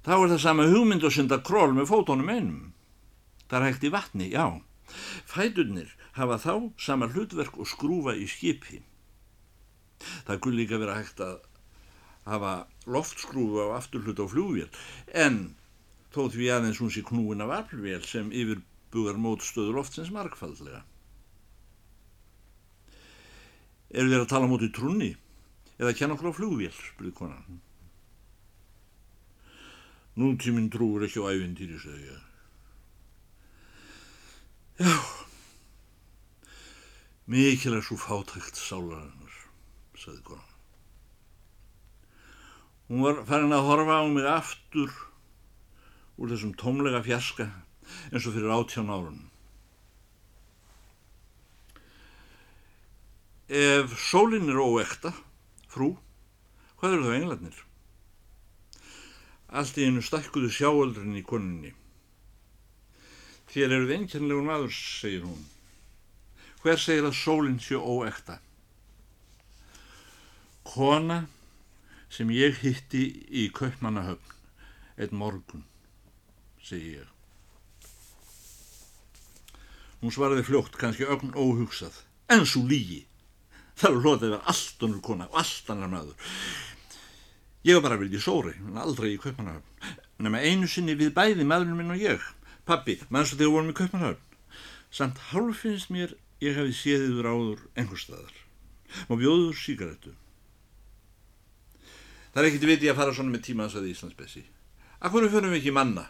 þá 0.00 0.14
er 0.16 0.30
það 0.32 0.40
sama 0.46 0.68
hugmynd 0.70 1.04
og 1.04 1.12
synda 1.12 1.42
król 1.44 1.76
með 1.76 1.90
fótónum 1.92 2.32
einum. 2.32 2.72
Það 3.50 3.58
er 3.58 3.66
hægt 3.68 3.84
í 3.84 3.92
vatni, 3.92 4.30
já. 4.32 4.46
Fæturnir 5.28 5.92
hafa 6.16 6.40
þá 6.40 6.52
sama 6.80 7.10
hlutverk 7.12 7.60
og 7.60 7.68
skrúfa 7.68 8.16
í 8.16 8.24
skipi. 8.30 8.80
Það 10.24 10.40
gull 10.40 10.56
líka 10.56 10.80
vera 10.80 10.96
hægt 10.96 11.20
að 11.20 11.38
hafa 12.24 12.56
loftskrúfa 12.88 13.68
á 13.68 13.76
afturhlut 13.76 14.24
á 14.24 14.26
fljóvél, 14.32 14.72
en 15.12 15.56
þó 16.16 16.30
því 16.32 16.52
aðeins 16.56 16.80
hún 16.80 16.96
sé 16.96 17.04
knúin 17.04 17.44
af 17.44 17.52
aflvél 17.60 18.04
sem 18.08 18.32
yfirbugar 18.32 19.20
mótstöðu 19.20 19.76
loftsins 19.76 20.14
markfaldlega. 20.14 20.86
Eru 23.94 24.10
þér 24.10 24.24
að 24.24 24.32
tala 24.32 24.50
móti 24.50 24.70
trunni 24.74 25.12
eða 25.76 25.94
kenna 25.96 26.16
okkur 26.16 26.32
á 26.32 26.38
fljóvél, 26.38 26.72
spurði 26.74 27.12
konan. 27.14 27.60
Nútíminn 30.16 30.70
trúur 30.72 31.04
ekki 31.04 31.20
á 31.20 31.28
ævindýri, 31.28 31.76
segði 31.78 32.08
ég. 32.08 32.22
Já, 34.76 34.92
mikil 37.32 37.76
er 37.76 37.84
svo 37.84 37.96
fátækt 38.00 38.58
sálarinnar, 38.60 39.36
sagði 39.96 40.22
konan. 40.32 40.52
Hún 42.88 43.02
var 43.02 43.22
farin 43.28 43.54
að 43.54 43.66
horfa 43.66 44.00
á 44.00 44.04
mig 44.06 44.26
aftur 44.30 44.92
úr 46.16 46.30
þessum 46.32 46.52
tómlega 46.56 47.02
fjarska 47.04 47.48
eins 48.12 48.26
og 48.26 48.36
fyrir 48.36 48.52
átján 48.54 48.92
árun. 48.92 49.24
Ef 53.46 53.92
sólinn 54.02 54.50
er 54.50 54.58
óekta, 54.58 55.12
frú, 55.70 55.92
hvað 56.80 56.96
eru 56.96 57.04
þá 57.06 57.12
englarnir? 57.14 57.60
Allt 59.54 59.78
í 59.78 59.86
einu 59.86 60.02
stakkuðu 60.02 60.50
sjáöldrin 60.50 61.14
í 61.14 61.22
koninni. 61.22 61.70
Þér 63.46 63.76
eruð 63.76 63.94
einkennlegu 63.94 64.42
maður, 64.42 64.74
segir 64.74 65.22
hún. 65.28 65.46
Hver 66.64 66.82
segir 66.82 67.06
að 67.06 67.14
sólinn 67.14 67.62
sé 67.62 67.78
óekta? 67.78 68.40
Kona 70.66 71.22
sem 72.10 72.34
ég 72.34 72.58
hitti 72.66 73.06
í 73.30 73.46
Kaupmannahöfn, 73.54 74.36
einn 74.98 75.14
morgun, 75.14 75.62
segi 76.58 76.96
ég. 76.98 77.10
Hún 80.02 80.10
svaraði 80.10 80.42
fljótt, 80.50 80.74
kannski 80.74 81.06
ögn 81.06 81.30
óhugsað, 81.38 82.02
en 82.26 82.42
svo 82.42 82.66
lígi. 82.66 83.04
Það 83.76 83.90
er 83.90 83.98
hlotið 84.00 84.26
að 84.26 84.32
vera 84.32 84.52
allt 84.52 84.84
önnur 84.86 85.02
kona 85.04 85.26
og 85.28 85.38
allt 85.42 85.70
annar 85.72 85.90
maður. 85.92 86.34
Ég 87.66 87.76
var 87.76 87.84
bara 87.88 87.98
viljið 88.00 88.22
sóri, 88.24 88.54
en 88.62 88.78
aldrei 88.80 89.10
í 89.12 89.20
Kaupmannahöfn. 89.20 89.90
Nefna 90.22 90.40
einu 90.40 90.68
sinni 90.70 90.94
við 90.96 91.10
bæði 91.16 91.44
maðurinn 91.44 91.80
minn 91.80 91.92
og 91.92 92.00
ég. 92.00 92.22
Pappi, 92.64 92.96
mannstu 93.12 93.36
þegar 93.36 93.52
vorum 93.52 93.72
í 93.72 93.76
Kaupmannahöfn. 93.76 94.22
Samt 94.94 95.18
hálf 95.32 95.64
finnst 95.64 95.90
mér 95.92 96.14
ég 96.40 96.56
hafi 96.56 96.72
séðiður 96.76 97.28
áður 97.32 97.64
einhver 97.76 98.00
staðar. 98.00 98.36
Má 99.10 99.16
bjóður 99.18 99.58
síkaretu. 99.60 100.14
Það 102.32 102.42
er 102.42 102.48
ekkert 102.50 102.68
viti 102.70 102.88
að 102.92 102.98
fara 103.00 103.16
svona 103.16 103.32
með 103.34 103.44
tímaðs 103.48 103.76
að 103.76 103.90
Íslandsbessi. 103.90 104.44
Akkur 105.04 105.26
fyrir 105.28 105.50
við 105.50 105.60
ekki 105.60 105.74
manna? 105.76 106.06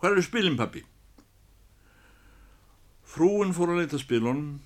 Hvað 0.00 0.16
eru 0.16 0.26
spilin, 0.26 0.58
pappi? 0.58 0.82
Frúin 3.12 3.52
fór 3.54 3.72
að 3.72 3.82
leita 3.82 4.00
spilunum. 4.00 4.58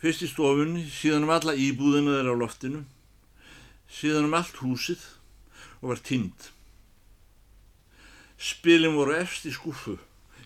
Fyrst 0.00 0.24
í 0.24 0.30
stofunni, 0.30 0.86
síðan 0.88 1.26
um 1.26 1.34
alla 1.34 1.52
íbúðina 1.52 2.14
þeirra 2.16 2.32
á 2.32 2.40
loftinu, 2.40 2.84
síðan 3.92 4.30
um 4.30 4.36
allt 4.38 4.62
húsið 4.62 5.02
og 5.82 5.92
var 5.92 6.00
tínd. 6.04 6.48
Spilin 8.40 8.96
voru 8.96 9.18
efst 9.18 9.44
í 9.44 9.52
skuffu 9.52 9.98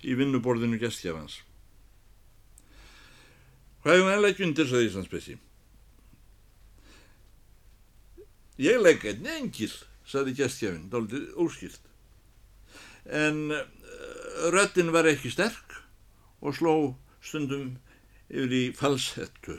í 0.03 0.17
vinnuborðinu 0.19 0.81
gestjafans. 0.83 1.39
Hvað 3.85 3.99
hefum 4.01 4.11
við 4.11 4.23
legg 4.25 4.43
undir, 4.43 4.67
saði 4.67 4.89
Íslandsbessi. 4.89 5.39
Ég 8.65 8.79
legg 8.81 9.07
einn 9.07 9.31
engil, 9.37 9.71
saði 10.09 10.35
gestjafinn, 10.39 10.89
dálítið 10.91 11.31
óskilt. 11.43 11.91
En 13.05 13.53
uh, 13.53 13.63
röttin 14.55 14.91
var 14.95 15.07
ekki 15.11 15.31
sterk 15.31 15.79
og 16.41 16.57
sló 16.57 16.75
stundum 17.25 17.77
yfir 18.31 18.57
í 18.57 18.65
falsettu. 18.77 19.59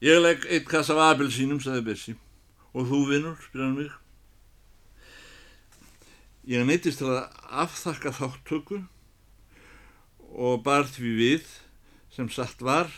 Ég 0.00 0.20
legg 0.22 0.46
eitt 0.48 0.68
kass 0.68 0.88
af 0.92 1.00
apelsínum, 1.10 1.60
saði 1.60 1.84
Bessi. 1.90 2.14
Og 2.72 2.86
þú 2.88 3.00
vinnur, 3.10 3.36
spyrir 3.44 3.66
hann 3.66 3.76
mig. 3.76 3.90
Ég 6.48 6.64
neytist 6.64 7.02
til 7.02 7.10
að 7.12 7.26
afþakka 7.66 8.14
þáttöku 8.16 8.80
og 10.30 10.62
bar 10.64 10.88
því 10.88 11.10
við 11.18 11.50
sem 12.14 12.30
satt 12.32 12.62
var 12.64 12.88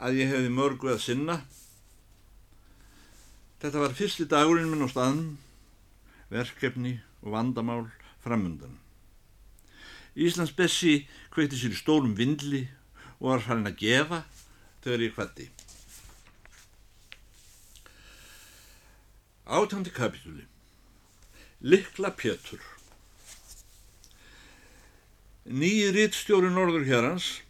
að 0.00 0.22
ég 0.22 0.32
hefði 0.32 0.54
mörgu 0.56 0.92
að 0.94 1.02
sinna. 1.04 1.42
Þetta 3.62 3.82
var 3.84 3.96
fyrsti 3.98 4.26
dagurinn 4.30 4.70
minn 4.72 4.82
á 4.82 4.90
staðnum, 4.90 5.36
verkefni 6.32 6.96
og 7.22 7.36
vandamál 7.36 7.84
framundan. 8.24 8.78
Íslands 10.16 10.56
Bessi 10.56 11.06
kveikti 11.32 11.58
sér 11.58 11.74
í 11.74 11.80
stórum 11.80 12.14
vindli 12.18 12.66
og 13.18 13.32
var 13.32 13.44
farin 13.46 13.70
að 13.70 13.78
gefa 13.80 14.22
þegar 14.84 15.04
ég 15.06 15.16
hvætti. 15.16 15.48
Átandi 19.52 19.90
kapitúli 19.90 20.44
Likla 21.62 22.12
Pétur 22.14 22.62
Nýji 25.44 25.90
rittstjóri 25.96 26.52
Norður 26.54 26.86
hérans 26.86 27.40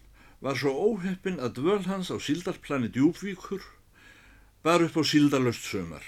var 0.41 0.57
svo 0.57 0.73
óheppin 0.73 1.37
að 1.39 1.59
dvöl 1.59 1.83
hans 1.85 2.09
á 2.09 2.17
síldarplani 2.17 2.89
djúbvíkur 2.89 3.63
var 4.65 4.83
upp 4.87 4.97
á 4.97 5.03
síldarlöst 5.05 5.69
sömar. 5.69 6.03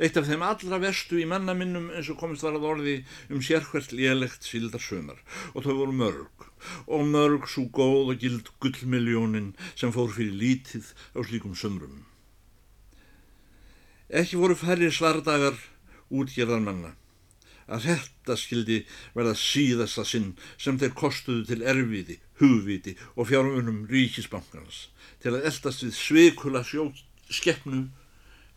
Eitt 0.00 0.16
af 0.16 0.24
þeim 0.24 0.40
allra 0.46 0.78
vestu 0.80 1.18
í 1.20 1.26
mannaminnum 1.28 1.90
eins 1.92 2.08
og 2.08 2.16
komist 2.20 2.44
var 2.46 2.56
að 2.56 2.68
orði 2.70 2.94
um 3.28 3.42
sérkvært 3.44 3.92
lélegt 3.92 4.46
síldarsömar 4.48 5.20
og 5.52 5.66
þau 5.66 5.74
voru 5.82 5.96
mörg. 5.98 6.46
Og 6.88 7.04
mörg 7.10 7.44
svo 7.50 7.66
góð 7.68 8.14
og 8.14 8.22
gild 8.22 8.48
gullmiljónin 8.62 9.52
sem 9.74 9.92
fór 9.92 10.08
fyrir 10.14 10.38
lítið 10.38 10.88
á 11.12 11.20
slíkum 11.20 11.52
sömrum. 11.58 12.06
Ekki 14.08 14.40
voru 14.40 14.56
færri 14.56 14.88
svardagar 14.92 15.60
útgerðar 16.08 16.64
manna. 16.64 16.96
Að 17.68 17.86
þetta 17.86 18.36
skildi 18.36 18.82
verða 19.14 19.36
síðasta 19.38 20.04
sinn 20.08 20.32
sem 20.60 20.80
þeir 20.80 20.96
kostuðu 20.98 21.46
til 21.48 21.62
erfiði, 21.68 22.18
hugviti 22.40 22.96
og 23.14 23.28
fjármunum 23.30 23.84
ríkisbankans 23.92 24.88
til 25.22 25.36
að 25.36 25.46
eldast 25.48 25.84
við 25.84 25.94
sveikula 25.96 26.64
skeppnu 27.32 27.86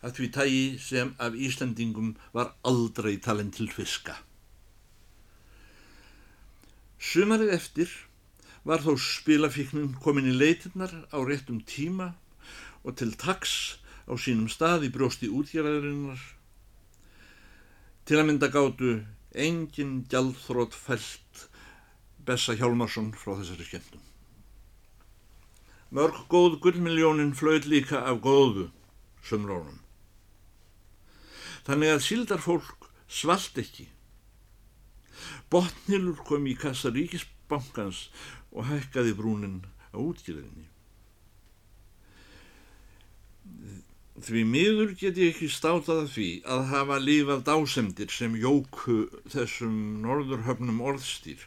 að 0.04 0.18
því 0.18 0.28
tægi 0.36 0.64
sem 0.82 1.14
af 1.18 1.34
Íslandingum 1.34 2.14
var 2.36 2.52
aldrei 2.64 3.16
talin 3.16 3.50
til 3.54 3.70
fiska. 3.72 4.18
Sumarið 6.98 7.52
eftir 7.56 7.92
var 8.66 8.82
þó 8.82 8.96
spilafíknin 8.98 9.94
komin 10.02 10.30
í 10.30 10.34
leitinnar 10.36 10.92
á 11.14 11.18
réttum 11.22 11.60
tíma 11.62 12.14
og 12.84 12.96
til 12.98 13.12
taks 13.14 13.78
á 14.10 14.14
sínum 14.18 14.48
stað 14.50 14.88
í 14.88 14.94
brjósti 14.94 15.30
útgjaraðurinnar 15.30 16.22
Til 18.06 18.20
að 18.20 18.28
mynda 18.28 18.46
gátu 18.54 18.90
engin 19.34 20.04
gjaldþrótt 20.10 20.76
fælt 20.78 21.40
Bessa 22.26 22.54
Hjálmarsson 22.54 23.08
frá 23.18 23.32
þessari 23.40 23.66
skemmtum. 23.66 24.04
Mörg 25.90 26.20
góð 26.30 26.60
gullmiljónin 26.62 27.32
flöð 27.34 27.66
líka 27.66 28.04
af 28.06 28.20
góðu 28.22 28.68
sömrónum. 29.26 29.80
Þannig 31.66 31.96
að 31.96 32.04
síldarfólk 32.06 32.88
svalt 33.10 33.58
ekki. 33.58 33.88
Botnilur 35.50 36.20
kom 36.28 36.46
í 36.46 36.54
kassa 36.58 36.92
ríkisbankans 36.94 38.06
og 38.52 38.68
hækkaði 38.70 39.14
brúnin 39.18 39.60
á 39.90 39.98
útgjörðinni. 39.98 40.68
Því 44.26 44.42
miður 44.48 44.92
get 44.96 45.18
ég 45.20 45.34
ekki 45.34 45.48
státað 45.52 46.04
af 46.06 46.12
því 46.14 46.28
að 46.54 46.62
hafa 46.70 46.96
lífað 47.02 47.42
dásemdir 47.48 48.14
sem 48.14 48.38
jóku 48.40 48.96
þessum 49.28 49.74
norðurhöfnum 50.06 50.78
orðstýr 50.80 51.42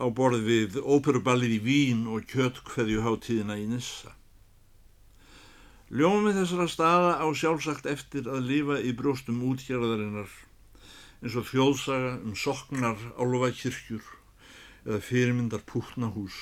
á 0.00 0.08
borð 0.08 0.46
við 0.46 0.78
óperuballið 0.80 1.58
í 1.58 1.60
Vín 1.66 2.06
og 2.08 2.24
kjötkveðju 2.30 3.04
hátíðina 3.04 3.58
í 3.60 3.66
Nissa. 3.74 4.14
Ljómi 5.86 6.32
þessara 6.34 6.64
staða 6.66 7.10
á 7.22 7.26
sjálfsagt 7.30 7.84
eftir 7.86 8.26
að 8.26 8.48
lifa 8.48 8.80
í 8.82 8.90
brjóstum 8.98 9.38
útgjörðarinnar 9.46 10.32
eins 11.22 11.36
og 11.38 11.46
þjóðsaga 11.46 12.08
um 12.26 12.32
soknar 12.34 13.04
álfa 13.14 13.52
kirkjur 13.54 14.08
eða 14.82 14.98
fyrirmyndar 15.06 15.62
pútnahús. 15.62 16.34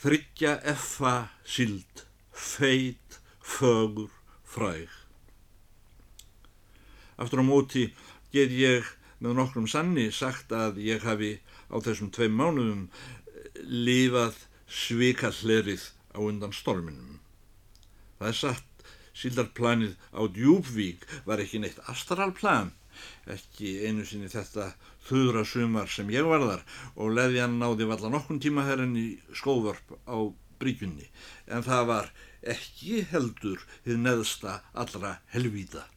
Þryggja 0.00 0.54
effa 0.72 1.12
sild, 1.44 2.06
feit, 2.32 3.20
fögur, 3.44 4.08
fræg. 4.40 4.88
Aftur 7.20 7.44
á 7.44 7.46
móti 7.46 7.90
get 8.32 8.56
ég 8.56 8.88
með 9.20 9.36
nokkrum 9.36 9.68
sanni 9.68 10.08
sagt 10.08 10.48
að 10.56 10.80
ég 10.80 11.04
hafi 11.04 11.34
á 11.68 11.76
þessum 11.76 12.08
tveim 12.08 12.40
mánuðum 12.40 12.88
lifað 13.68 14.46
svikallerið 14.64 15.90
á 16.16 16.24
undan 16.24 16.56
storminum. 16.56 17.11
Það 18.22 18.30
er 18.30 18.36
satt, 18.38 18.82
síldarplanið 19.18 19.94
á 20.14 20.22
Djúbvík 20.30 21.08
var 21.26 21.40
ekki 21.42 21.58
neitt 21.58 21.80
astralplan, 21.90 22.68
ekki 23.34 23.72
einu 23.88 24.04
sinni 24.06 24.30
þetta 24.30 24.68
þuðra 25.08 25.42
sumar 25.42 25.90
sem 25.90 26.12
ég 26.14 26.28
var 26.30 26.44
þar. 26.46 26.62
Og 26.94 27.16
leðjan 27.16 27.58
náði 27.58 27.88
valla 27.90 28.12
nokkun 28.14 28.38
tíma 28.44 28.62
herrin 28.68 28.94
í 28.94 29.08
skóðvörp 29.34 29.96
á 30.06 30.30
bryggjunni. 30.62 31.08
En 31.50 31.66
það 31.66 31.88
var 31.90 32.12
ekki 32.54 33.02
heldur 33.10 33.66
þið 33.82 33.98
neðsta 34.04 34.60
allra 34.70 35.16
helvíta. 35.34 35.88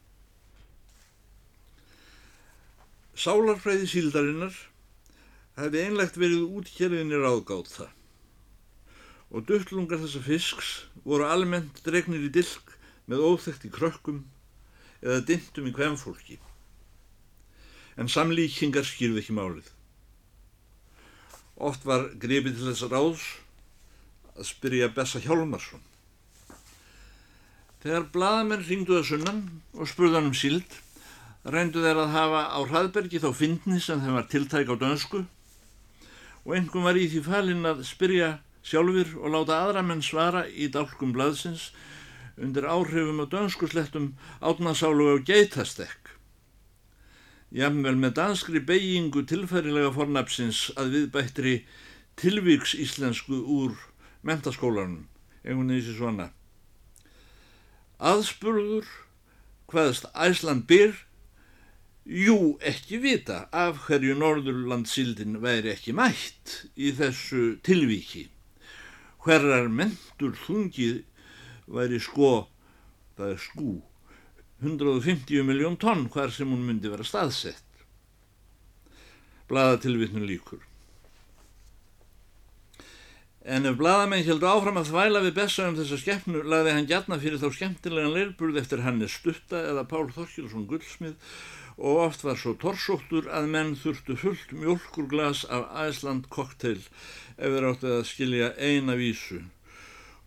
Sálarfræði 3.14 3.86
síldarinnar 3.92 4.58
hefði 5.60 5.86
einlegt 5.86 6.18
verið 6.18 6.58
útkjörðinir 6.58 7.30
ágátt 7.30 7.70
það 7.78 7.95
og 9.30 9.46
duttlungar 9.48 10.02
þessa 10.02 10.22
fisks 10.24 10.72
voru 11.04 11.26
almennt 11.28 11.82
dregnir 11.86 12.28
í 12.28 12.32
dilk 12.32 12.76
með 13.10 13.24
óþekkt 13.30 13.66
í 13.68 13.72
krökkum 13.74 14.24
eða 15.02 15.22
dindum 15.26 15.70
í 15.70 15.74
hvemfólki 15.74 16.38
en 17.96 18.10
samlíkingar 18.12 18.84
skýrði 18.84 19.22
ekki 19.22 19.34
málið. 19.36 19.68
Oft 21.56 21.86
var 21.88 22.10
gripið 22.20 22.58
til 22.58 22.66
þess 22.68 22.88
ráðs 22.92 23.26
að 24.36 24.48
spyrja 24.50 24.90
Bessa 24.92 25.20
Hjálmarsson. 25.24 25.80
Þegar 27.80 28.10
bladamenn 28.12 28.66
ringdu 28.66 28.98
það 28.98 29.08
sunnan 29.10 29.40
og 29.72 29.88
spurðan 29.88 30.28
um 30.28 30.36
síld, 30.36 30.66
reyndu 31.46 31.80
þeir 31.84 32.02
að 32.02 32.12
hafa 32.12 32.42
á 32.52 32.60
hraðbergi 32.68 33.22
þá 33.22 33.30
fyndni 33.38 33.80
sem 33.80 34.02
þeim 34.02 34.18
var 34.18 34.28
tiltæk 34.28 34.72
á 34.72 34.76
dönsku 34.76 35.22
og 36.46 36.52
einhverjum 36.54 36.86
var 36.86 36.98
í 36.98 37.06
því 37.10 37.22
falinn 37.26 37.68
að 37.68 37.84
spyrja 37.86 38.28
sjálfur 38.66 39.14
og 39.22 39.32
láta 39.34 39.60
aðra 39.62 39.84
menn 39.86 40.02
svara 40.02 40.46
í 40.50 40.68
dálkum 40.74 41.14
bladsins 41.16 41.70
undir 42.36 42.66
áhrifum 42.68 43.22
og 43.24 43.30
dönsku 43.32 43.70
slettum 43.70 44.12
átnasálu 44.42 45.14
á 45.14 45.16
geitastekk 45.24 46.16
jafnvel 47.54 47.96
með 47.96 48.16
danskri 48.18 48.60
beigingu 48.60 49.22
tilfærilega 49.28 49.92
fornapsins 49.94 50.66
að 50.76 50.94
viðbættri 50.96 51.54
tilvíks 52.18 52.74
íslensku 52.74 53.38
úr 53.38 53.76
mentaskólanum, 54.26 55.06
einhvern 55.44 55.70
veginn 55.70 55.84
þessi 55.84 55.96
svona. 55.98 56.30
Aðspurður 57.96 58.88
hvaðast 59.70 60.08
Æsland 60.12 60.66
byr, 60.68 60.94
jú 62.06 62.56
ekki 62.60 63.00
vita 63.02 63.46
af 63.52 63.86
hverju 63.86 64.16
Norðurlandsildin 64.18 65.40
væri 65.42 65.72
ekki 65.74 65.94
mætt 65.96 66.66
í 66.76 66.92
þessu 66.94 67.56
tilvíki. 67.66 68.26
Hverjar 69.26 69.66
mentur 69.66 70.36
þungið 70.44 71.00
væri 71.74 71.98
sko, 71.98 72.46
það 73.18 73.32
er 73.32 73.40
skú, 73.42 73.72
150 74.62 75.42
miljón 75.48 75.74
tonn 75.82 76.04
hvar 76.14 76.30
sem 76.30 76.52
hún 76.52 76.62
myndi 76.62 76.92
vera 76.92 77.02
staðsett. 77.02 77.64
Bladatilvitnum 79.50 80.28
líkur. 80.30 80.62
En 83.46 83.62
ef 83.62 83.76
bladamenn 83.78 84.24
heldur 84.26 84.50
áfram 84.50 84.78
að 84.80 84.88
þvæla 84.90 85.20
við 85.22 85.34
bessa 85.36 85.68
um 85.70 85.76
þessa 85.78 85.96
skeppnu, 86.02 86.40
lagði 86.50 86.72
hann 86.74 86.88
gætna 86.90 87.18
fyrir 87.22 87.38
þá 87.38 87.52
skemmtilegan 87.54 88.14
leirburð 88.16 88.56
eftir 88.58 88.80
Hannes 88.82 89.12
Stutta 89.20 89.60
eða 89.68 89.84
Pál 89.86 90.08
Þorkilsson 90.10 90.64
Gullsmið 90.66 91.12
og 91.76 92.00
oft 92.08 92.24
var 92.26 92.40
svo 92.40 92.56
torsóttur 92.58 93.28
að 93.30 93.46
menn 93.52 93.76
þurftu 93.78 94.16
fullt 94.18 94.50
mjölkurglas 94.50 95.44
af 95.46 95.68
Æsland 95.84 96.26
kokteil 96.32 96.80
ef 96.80 97.52
þeir 97.52 97.66
átti 97.68 97.92
að 97.92 98.02
skilja 98.08 98.48
eina 98.58 98.96
vísu 98.98 99.38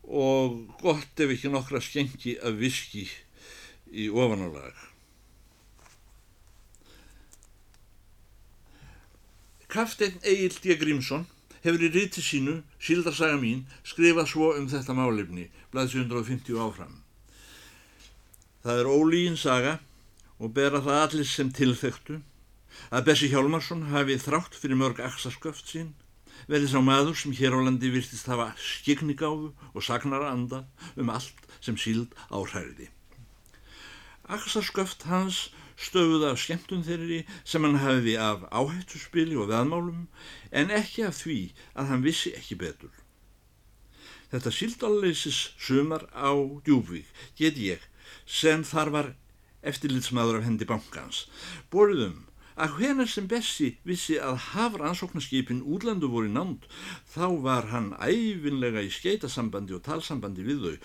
og 0.08 0.62
gott 0.80 1.20
ef 1.20 1.34
ekki 1.36 1.52
nokkra 1.52 1.82
skengi 1.84 2.38
af 2.40 2.56
viski 2.62 3.04
í 3.92 4.08
ofanálag. 4.08 4.80
Kafteinn 9.68 10.24
Egil 10.24 10.56
D. 10.64 10.80
Grímsson 10.80 11.28
hefur 11.64 11.86
í 11.86 11.92
ríti 11.94 12.24
sínu, 12.24 12.62
Sildarsaga 12.80 13.38
mín, 13.42 13.66
skrifað 13.84 14.32
svo 14.32 14.52
um 14.56 14.68
þetta 14.72 14.96
málefni, 14.98 15.50
blæðs 15.74 15.96
150 16.00 16.60
áfram. 16.60 17.00
Það 18.64 18.82
er 18.82 18.92
ólígin 18.92 19.40
saga 19.40 19.78
og 20.40 20.54
bera 20.56 20.82
það 20.84 21.02
allir 21.04 21.28
sem 21.30 21.52
tilfektu 21.56 22.20
að 22.90 23.06
Bessi 23.10 23.30
Hjálmarsson 23.32 23.90
hafi 23.94 24.18
þrátt 24.20 24.56
fyrir 24.60 24.80
mörg 24.80 25.02
axasköft 25.04 25.68
sín 25.72 25.94
verið 26.48 26.72
sá 26.72 26.80
maður 26.84 27.18
sem 27.20 27.34
hér 27.36 27.58
á 27.58 27.60
landi 27.62 27.92
virtist 27.92 28.30
hafa 28.32 28.54
skignigáðu 28.60 29.52
og 29.74 29.84
sagnara 29.86 30.32
anda 30.32 30.64
um 30.96 31.12
allt 31.12 31.48
sem 31.60 31.78
síld 31.78 32.16
áhræði. 32.32 32.90
Axarsköft 34.30 35.08
hans 35.10 35.50
stöfuð 35.80 36.26
af 36.30 36.40
skemmtun 36.42 36.84
þeirri 36.88 37.20
sem 37.48 37.66
hann 37.66 37.80
hafiði 37.80 38.16
af 38.22 38.46
áhættuspili 38.52 39.38
og 39.40 39.50
veðmálum 39.52 40.08
en 40.52 40.74
ekki 40.76 41.06
af 41.08 41.22
því 41.24 41.40
að 41.76 41.94
hann 41.94 42.06
vissi 42.06 42.34
ekki 42.36 42.60
betur. 42.60 42.92
Þetta 44.30 44.54
síldalleisis 44.54 45.40
sumar 45.58 46.06
á 46.14 46.32
djúbvík 46.66 47.08
get 47.40 47.58
ég 47.58 47.86
sem 48.30 48.66
þar 48.68 48.94
var 48.96 49.14
eftirlitsmaður 49.66 50.40
af 50.40 50.48
hendi 50.48 50.68
bankans 50.70 51.26
borðum 51.74 52.29
að 52.60 52.76
hvenar 52.78 53.10
sem 53.12 53.28
Bessi 53.32 53.70
vissi 53.88 54.18
að 54.20 54.40
hafrannsóknarskipin 54.50 55.62
útlandu 55.64 56.10
voru 56.12 56.32
nánd 56.32 56.68
þá 57.14 57.26
var 57.46 57.70
hann 57.72 57.92
æfinlega 57.98 58.84
í 58.84 58.92
skeitasambandi 58.94 59.78
og 59.78 59.84
talsambandi 59.86 60.46
við 60.48 60.66
þau 60.66 60.76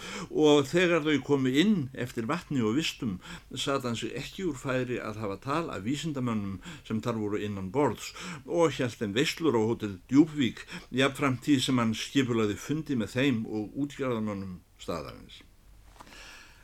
og 0.46 0.68
þegar 0.70 1.04
þau 1.06 1.18
komu 1.26 1.54
inn 1.64 1.76
eftir 2.06 2.28
vatni 2.30 2.62
og 2.62 2.78
vistum 2.78 3.16
satt 3.52 3.88
hann 3.88 3.98
sig 3.98 4.14
ekki 4.20 4.46
úr 4.50 4.58
færi 4.60 5.00
að 5.02 5.20
hafa 5.24 5.40
tal 5.46 5.64
af 5.74 5.82
vísindamönnum 5.86 6.60
sem 6.86 7.02
þar 7.04 7.20
voru 7.22 7.42
innan 7.42 7.72
borðs 7.74 8.12
og 8.46 8.76
hjælt 8.78 9.00
þeim 9.00 9.16
veislur 9.18 9.58
á 9.58 9.62
hótel 9.62 9.98
Djúbvík 10.10 10.62
jafnframt 10.94 11.42
tí 11.46 11.58
sem 11.60 11.78
hann 11.82 11.96
skipulaði 11.98 12.56
fundi 12.60 12.96
með 12.98 13.16
þeim 13.18 13.42
og 13.46 13.74
útgjörðamönnum 13.84 14.60
staðarins. 14.80 15.42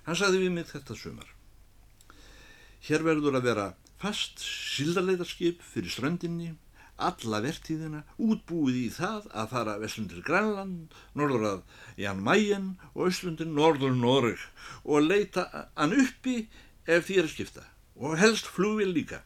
Hann 0.06 0.18
sagði 0.18 0.44
við 0.44 0.56
mig 0.56 0.68
þetta 0.70 0.96
sumar. 0.96 1.28
Hér 2.86 3.04
verður 3.04 3.38
að 3.38 3.46
vera 3.50 3.66
fast 4.00 4.40
sildarleitarskip 4.40 5.60
fyrir 5.60 5.92
ströndinni, 5.92 6.54
alla 7.00 7.40
vertíðina, 7.44 8.02
útbúið 8.20 8.78
í 8.80 8.88
það 8.94 9.28
að 9.32 9.50
fara 9.52 9.76
vestlundir 9.80 10.22
Grænland, 10.24 10.94
norður 11.16 11.46
að 11.50 11.62
Jan 12.00 12.22
Mayen 12.24 12.70
og 12.94 13.08
austlundir 13.08 13.48
norður 13.48 13.96
Noreg 13.96 14.42
og 14.84 15.04
leita 15.04 15.46
hann 15.76 15.96
uppi 15.96 16.42
ef 16.86 17.08
því 17.08 17.20
er 17.20 17.28
að 17.28 17.34
skipta 17.34 17.66
og 18.00 18.16
helst 18.20 18.48
flugvél 18.48 18.92
líka. 18.96 19.22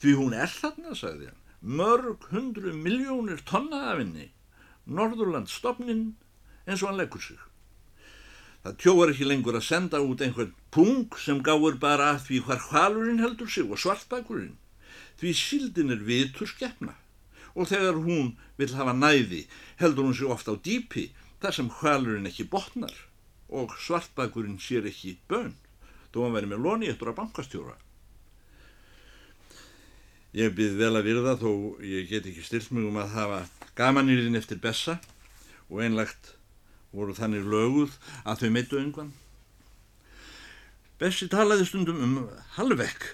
Því 0.00 0.16
hún 0.20 0.36
er 0.36 0.52
þarna, 0.52 0.96
sagði 0.96 1.30
hann, 1.30 1.40
mörg 1.60 2.28
hundru 2.32 2.72
miljónir 2.76 3.44
tonna 3.48 3.90
af 3.92 4.00
henni, 4.00 4.30
Norðurland 4.84 5.48
stopnin 5.52 6.14
eins 6.64 6.82
og 6.82 6.90
hann 6.90 7.00
leggur 7.00 7.20
sig. 7.24 7.40
Það 8.64 8.76
tjóar 8.80 9.10
ekki 9.12 9.26
lengur 9.28 9.56
að 9.58 9.66
senda 9.66 9.98
út 10.00 10.22
einhvern 10.24 10.52
pung 10.72 11.16
sem 11.20 11.42
gáur 11.44 11.74
bara 11.80 12.14
að 12.14 12.22
því 12.28 12.38
hvar 12.46 12.62
hvalurinn 12.70 13.20
heldur 13.20 13.50
sig 13.52 13.68
og 13.68 13.80
svartbakurinn. 13.82 14.54
Því 15.20 15.32
síldin 15.36 15.92
er 15.92 16.00
vitur 16.06 16.48
skeppna 16.48 16.94
og 17.54 17.68
þegar 17.68 18.00
hún 18.06 18.30
vil 18.56 18.72
hafa 18.72 18.94
næði 18.96 19.42
heldur 19.82 20.08
hún 20.08 20.16
sig 20.16 20.30
ofta 20.32 20.56
á 20.56 20.62
dýpi 20.64 21.10
þar 21.42 21.56
sem 21.58 21.68
hvalurinn 21.76 22.30
ekki 22.30 22.46
botnar 22.48 22.94
og 23.52 23.74
svartbakurinn 23.84 24.56
sér 24.56 24.88
ekki 24.88 25.18
bön 25.28 25.52
þó 26.14 26.24
hann 26.24 26.36
væri 26.38 26.48
með 26.54 26.64
loni 26.64 26.88
eftir 26.88 27.10
að 27.12 27.18
bankastjóra. 27.20 27.76
Ég 30.34 30.56
byrð 30.56 30.80
vel 30.80 30.94
að 30.96 31.06
virða 31.10 31.36
þó 31.38 31.50
ég 31.84 32.08
get 32.08 32.24
ekki 32.32 32.46
stilt 32.48 32.72
mig 32.72 32.88
um 32.88 32.96
að 32.98 33.12
hafa 33.12 33.42
gamanirinn 33.76 34.40
eftir 34.40 34.56
bessa 34.62 34.96
og 35.68 35.84
einlagt 35.84 36.32
voru 36.94 37.14
þannig 37.16 37.46
löguð 37.50 37.98
að 38.24 38.44
þau 38.44 38.50
meittu 38.54 38.80
öngan. 38.80 39.12
Bessi 41.00 41.28
talaði 41.30 41.66
stundum 41.66 42.00
um 42.04 42.14
halvvekk, 42.54 43.08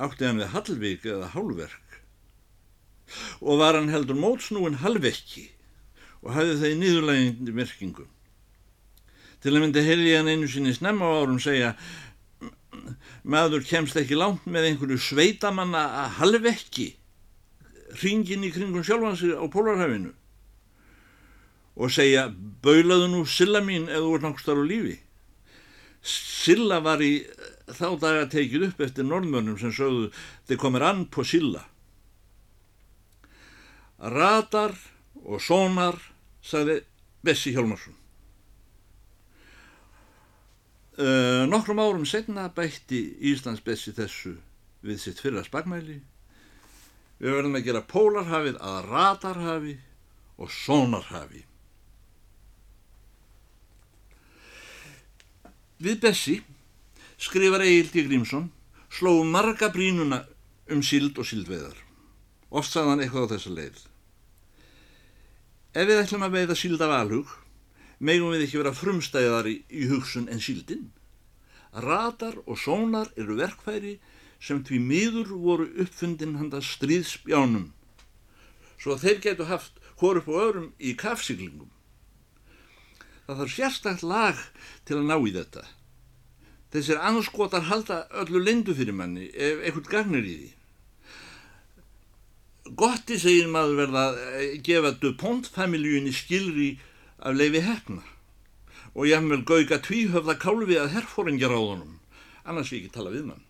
átti 0.00 0.26
hann 0.26 0.40
við 0.40 0.52
halvvik 0.54 1.06
eða 1.06 1.30
hálverk 1.34 1.84
og 3.40 3.60
var 3.60 3.76
hann 3.78 3.88
heldur 3.88 4.18
mótsnúin 4.20 4.80
halvvekki 4.82 5.46
og 6.20 6.34
hafði 6.36 6.56
það 6.60 6.72
í 6.72 6.78
nýðurlægindi 6.82 7.54
merkingum. 7.56 8.10
Til 9.40 9.54
að 9.54 9.62
myndi 9.62 9.84
heili 9.86 10.16
hann 10.16 10.28
einu 10.28 10.48
sinni 10.50 10.74
snemma 10.76 11.08
á 11.08 11.20
árum 11.22 11.38
segja 11.40 11.72
maður 13.22 13.64
kemst 13.66 13.96
ekki 13.98 14.18
langt 14.18 14.46
með 14.50 14.70
einhverju 14.70 14.98
sveitamanna 15.00 15.84
að 16.02 16.16
halvvekki 16.18 16.88
ringin 18.02 18.44
í 18.44 18.52
kringum 18.54 18.84
sjálfansi 18.84 19.32
á 19.32 19.44
Pólarhafinu 19.50 20.12
og 21.78 21.92
segja 21.94 22.26
baulaðu 22.62 23.08
nú 23.12 23.22
Silla 23.30 23.62
mín 23.62 23.86
eða 23.86 24.10
úr 24.10 24.24
náttúrulega 24.24 24.66
á 24.66 24.70
lífi. 24.70 24.96
Silla 26.02 26.80
var 26.82 27.02
í 27.02 27.12
þá 27.70 27.88
daga 28.00 28.26
tekið 28.30 28.68
upp 28.70 28.82
eftir 28.82 29.06
norðmörnum 29.06 29.58
sem 29.60 29.72
sögðu 29.74 30.10
þið 30.48 30.60
komir 30.62 30.86
ann 30.88 31.06
på 31.06 31.24
Silla. 31.26 31.62
Radar 33.98 34.74
og 35.26 35.42
sónar, 35.42 35.98
sagði 36.42 36.80
Bessi 37.22 37.52
Hjálmarsson. 37.54 37.96
Uh, 40.98 41.46
nokkrum 41.46 41.78
árum 41.78 42.06
setna 42.06 42.48
bætti 42.50 43.04
Íslands 43.30 43.62
Bessi 43.62 43.92
þessu 43.94 44.34
við 44.82 45.02
sitt 45.02 45.20
fyrra 45.22 45.44
spagmæli. 45.46 46.00
Við 47.18 47.34
verðum 47.34 47.58
að 47.58 47.68
gera 47.68 47.86
pólarhafið 47.86 48.58
að 48.62 48.88
radarhafi 48.88 49.76
og 50.38 50.50
sónarhafi. 50.54 51.44
Við 55.78 56.00
Bessi 56.02 56.40
skrifar 57.22 57.62
Egil 57.62 57.90
D. 57.92 58.02
Grímsson 58.08 58.48
slóum 58.90 59.28
marga 59.30 59.68
brínuna 59.70 60.24
um 60.74 60.80
síld 60.82 61.20
og 61.22 61.28
síldveðar. 61.28 61.76
Oft 62.50 62.72
sagðan 62.72 63.04
eitthvað 63.04 63.30
á 63.30 63.32
þessa 63.36 63.52
leið. 63.54 63.78
Ef 65.78 65.86
við 65.86 66.00
ætlum 66.02 66.26
að 66.26 66.34
veiða 66.34 66.56
síld 66.58 66.82
af 66.82 66.96
alhug, 66.96 67.30
megum 68.02 68.34
við 68.34 68.48
ekki 68.48 68.58
vera 68.58 68.74
frumstæðar 68.74 69.52
í, 69.52 69.56
hugsun 69.92 70.26
en 70.26 70.42
síldin. 70.42 70.88
Radar 71.70 72.40
og 72.42 72.58
sónar 72.58 73.12
eru 73.14 73.38
verkfæri 73.38 74.00
sem 74.42 74.64
tví 74.66 74.82
miður 74.82 75.30
voru 75.38 75.70
uppfundin 75.78 76.40
handa 76.40 76.58
stríðsbjánum, 76.58 77.70
svo 78.82 78.98
þeir 78.98 79.22
getu 79.22 79.46
haft 79.46 79.78
hór 80.02 80.24
upp 80.24 80.30
og 80.32 80.42
öðrum 80.42 80.70
í 80.82 80.98
kafsiglingum. 80.98 81.70
Það 83.28 83.40
þarf 83.42 83.52
sérstakt 83.52 84.02
lag 84.08 84.38
til 84.88 84.94
að 84.96 85.08
ná 85.10 85.18
í 85.20 85.32
þetta. 85.34 85.62
Þessir 86.72 87.00
anskotar 87.04 87.66
halda 87.68 87.98
öllu 88.22 88.40
lindu 88.40 88.72
fyrir 88.76 88.96
manni 88.96 89.26
ef 89.28 89.58
eitthvað 89.60 89.90
gagnir 89.92 90.24
í 90.24 90.36
því. 90.38 90.48
Gotti 92.80 93.18
segir 93.20 93.50
maður 93.52 93.82
verða 93.82 94.04
að 94.08 94.54
gefa 94.64 94.92
DuPont-familjunni 95.02 96.12
skilri 96.16 96.70
af 97.20 97.36
leifi 97.36 97.60
hefna 97.64 98.00
og 98.94 99.10
ég 99.10 99.20
hef 99.20 99.28
vel 99.30 99.44
gauga 99.50 99.78
tvíhöfða 99.84 100.36
kálfi 100.40 100.78
að 100.80 100.94
herfóringja 100.96 101.50
ráðunum, 101.52 101.98
annars 102.48 102.72
ég 102.72 102.80
ekki 102.80 102.94
tala 102.96 103.12
við 103.12 103.28
mann. 103.28 103.44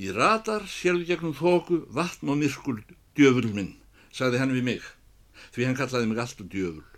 Í 0.00 0.08
radar 0.16 0.64
sjálf 0.64 1.04
gegnum 1.10 1.36
þóku, 1.36 1.82
vatn 1.92 2.32
og 2.32 2.40
myrkul 2.40 2.78
djöful 3.12 3.52
minn, 3.52 3.74
sagði 4.08 4.40
hann 4.40 4.56
við 4.56 4.66
mig, 4.70 4.88
því 5.52 5.68
hann 5.68 5.78
kallaði 5.78 6.08
mig 6.08 6.24
alltaf 6.24 6.48
djöful. 6.48 6.91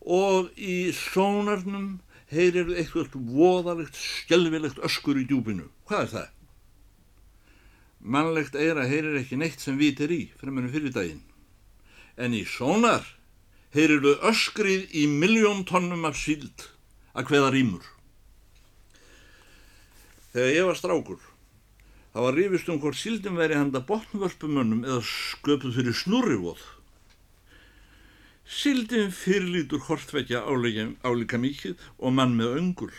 Og 0.00 0.48
í 0.56 0.92
sónarnum 0.96 2.00
heyrir 2.30 2.70
eitthvað 2.78 3.16
voðalegt, 3.34 3.96
skjálfilegt 3.96 4.78
öskur 4.86 5.18
í 5.20 5.26
djúbinu. 5.28 5.66
Hvað 5.88 6.04
er 6.04 6.12
það? 6.14 6.28
Mannlegt 8.00 8.54
eira 8.56 8.86
heyrir 8.88 9.18
ekki 9.20 9.36
neitt 9.36 9.60
sem 9.60 9.76
vit 9.76 10.00
er 10.00 10.12
í, 10.14 10.22
fremur 10.40 10.70
fyrir 10.72 10.94
daginn. 10.94 11.24
En 12.16 12.32
í 12.36 12.46
sónar 12.48 13.04
heyrir 13.74 14.00
þau 14.04 14.30
öskrið 14.30 14.94
í 14.96 15.06
miljón 15.10 15.66
tonnum 15.68 16.06
af 16.08 16.16
síld 16.18 16.70
að 17.12 17.28
hveða 17.30 17.52
rýmur. 17.54 17.84
Þegar 20.30 20.54
ég 20.54 20.66
var 20.68 20.78
strákur, 20.78 21.22
það 22.14 22.26
var 22.26 22.36
rífist 22.38 22.68
um 22.70 22.80
hvort 22.82 22.98
síldin 22.98 23.38
veri 23.38 23.58
handa 23.58 23.82
botnvörpumönnum 23.86 24.84
eða 24.86 25.02
sköpuð 25.06 25.80
fyrir 25.80 25.96
snurrivóð. 25.98 26.62
Síldin 28.50 29.12
fyrirlítur 29.14 29.84
hortveggja 29.86 30.40
álíka 30.42 31.38
mikið 31.38 31.78
og 32.02 32.14
mann 32.16 32.32
með 32.34 32.56
öngul. 32.58 32.94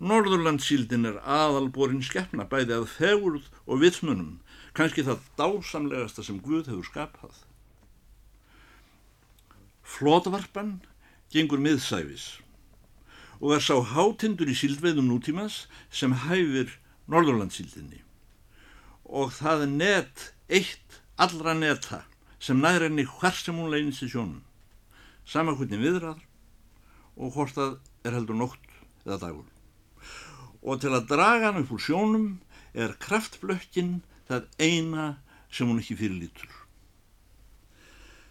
Norðurlandsíldin 0.00 1.08
er 1.08 1.16
aðalborinn 1.24 2.04
skeppna 2.04 2.44
bæði 2.48 2.76
að 2.76 2.90
fegurð 2.92 3.46
og 3.64 3.80
vitsmunum, 3.80 4.34
kannski 4.76 5.04
það 5.06 5.24
dásamlegasta 5.40 6.24
sem 6.26 6.42
Guð 6.44 6.68
hefur 6.68 6.90
skapað. 6.90 7.40
Flótvarpan 9.80 10.76
gengur 11.32 11.64
miðsæfis 11.64 12.28
og 13.40 13.56
er 13.56 13.64
sá 13.64 13.80
hátindur 13.94 14.52
í 14.52 14.58
síldveðum 14.60 15.08
nútímas 15.08 15.64
sem 15.88 16.12
hæfir 16.26 16.76
Norðurlandsíldinni 17.08 18.04
og 19.08 19.32
það 19.40 19.66
er 19.66 19.74
net 19.80 20.30
eitt 20.52 21.00
allra 21.16 21.56
neta 21.56 22.04
sem 22.40 22.60
næri 22.60 22.88
henni 22.88 23.04
hver 23.04 23.36
sem 23.36 23.56
hún 23.56 23.70
leynist 23.72 24.04
í 24.06 24.10
sjónum. 24.10 24.42
Sama 25.28 25.54
hvernig 25.54 25.80
viðrað 25.82 26.20
og 27.20 27.34
hvort 27.34 27.56
það 27.56 27.74
er 28.04 28.16
heldur 28.16 28.38
nótt 28.40 28.70
eða 29.04 29.20
dagur. 29.26 29.48
Og 30.64 30.80
til 30.80 30.92
að 30.96 31.08
draga 31.12 31.50
hann 31.50 31.62
upp 31.62 31.74
úr 31.76 31.84
sjónum 31.84 32.30
er 32.72 32.96
kraftblökkinn 33.02 34.00
það 34.28 34.48
eina 34.58 35.06
sem 35.50 35.68
hún 35.68 35.80
ekki 35.82 35.98
fyrirlítur. 35.98 36.48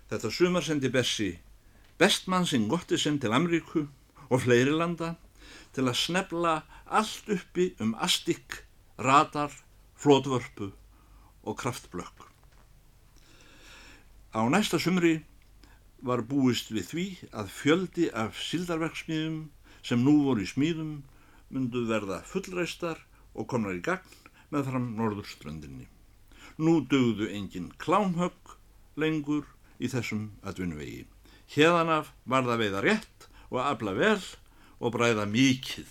Þetta 0.10 0.32
sumar 0.34 0.66
sendi 0.66 0.90
Bessi 0.90 1.34
bestmann 2.00 2.48
sinn 2.48 2.70
Gottisen 2.72 3.20
til 3.20 3.36
Amríku 3.36 3.84
og 4.30 4.46
fleiri 4.46 4.72
landa 4.72 5.16
til 5.76 5.86
að 5.90 6.00
snefla 6.00 6.56
allt 6.86 7.30
uppi 7.30 7.74
um 7.84 7.92
astik, 8.00 8.64
radar, 8.98 9.52
flótvörpu 10.00 10.72
og 11.44 11.60
kraftblökk. 11.60 12.29
Á 14.30 14.46
næsta 14.46 14.78
sumri 14.78 15.24
var 16.06 16.22
búist 16.22 16.68
við 16.70 16.86
því 16.92 17.06
að 17.34 17.48
fjöldi 17.50 18.10
af 18.14 18.38
sildarverksmiðum 18.38 19.40
sem 19.82 20.04
nú 20.06 20.20
voru 20.28 20.44
í 20.46 20.50
smíðum 20.52 20.92
myndu 21.50 21.82
verða 21.90 22.20
fullreistar 22.30 23.02
og 23.34 23.48
komnar 23.50 23.80
í 23.80 23.82
gagn 23.82 24.06
með 24.54 24.70
fram 24.70 24.86
norðurströndinni. 25.00 25.88
Nú 26.62 26.78
dögðu 26.92 27.32
engin 27.34 27.72
klámhögg 27.82 28.54
lengur 29.02 29.50
í 29.82 29.90
þessum 29.90 30.30
atvinnuvegi. 30.46 31.08
Hérðanaf 31.50 32.14
var 32.30 32.46
það 32.46 32.62
veiða 32.62 32.86
rétt 32.86 33.28
og 33.50 33.64
afla 33.66 33.96
vel 33.98 34.22
og 34.78 34.94
bræða 34.94 35.26
mikið. 35.26 35.90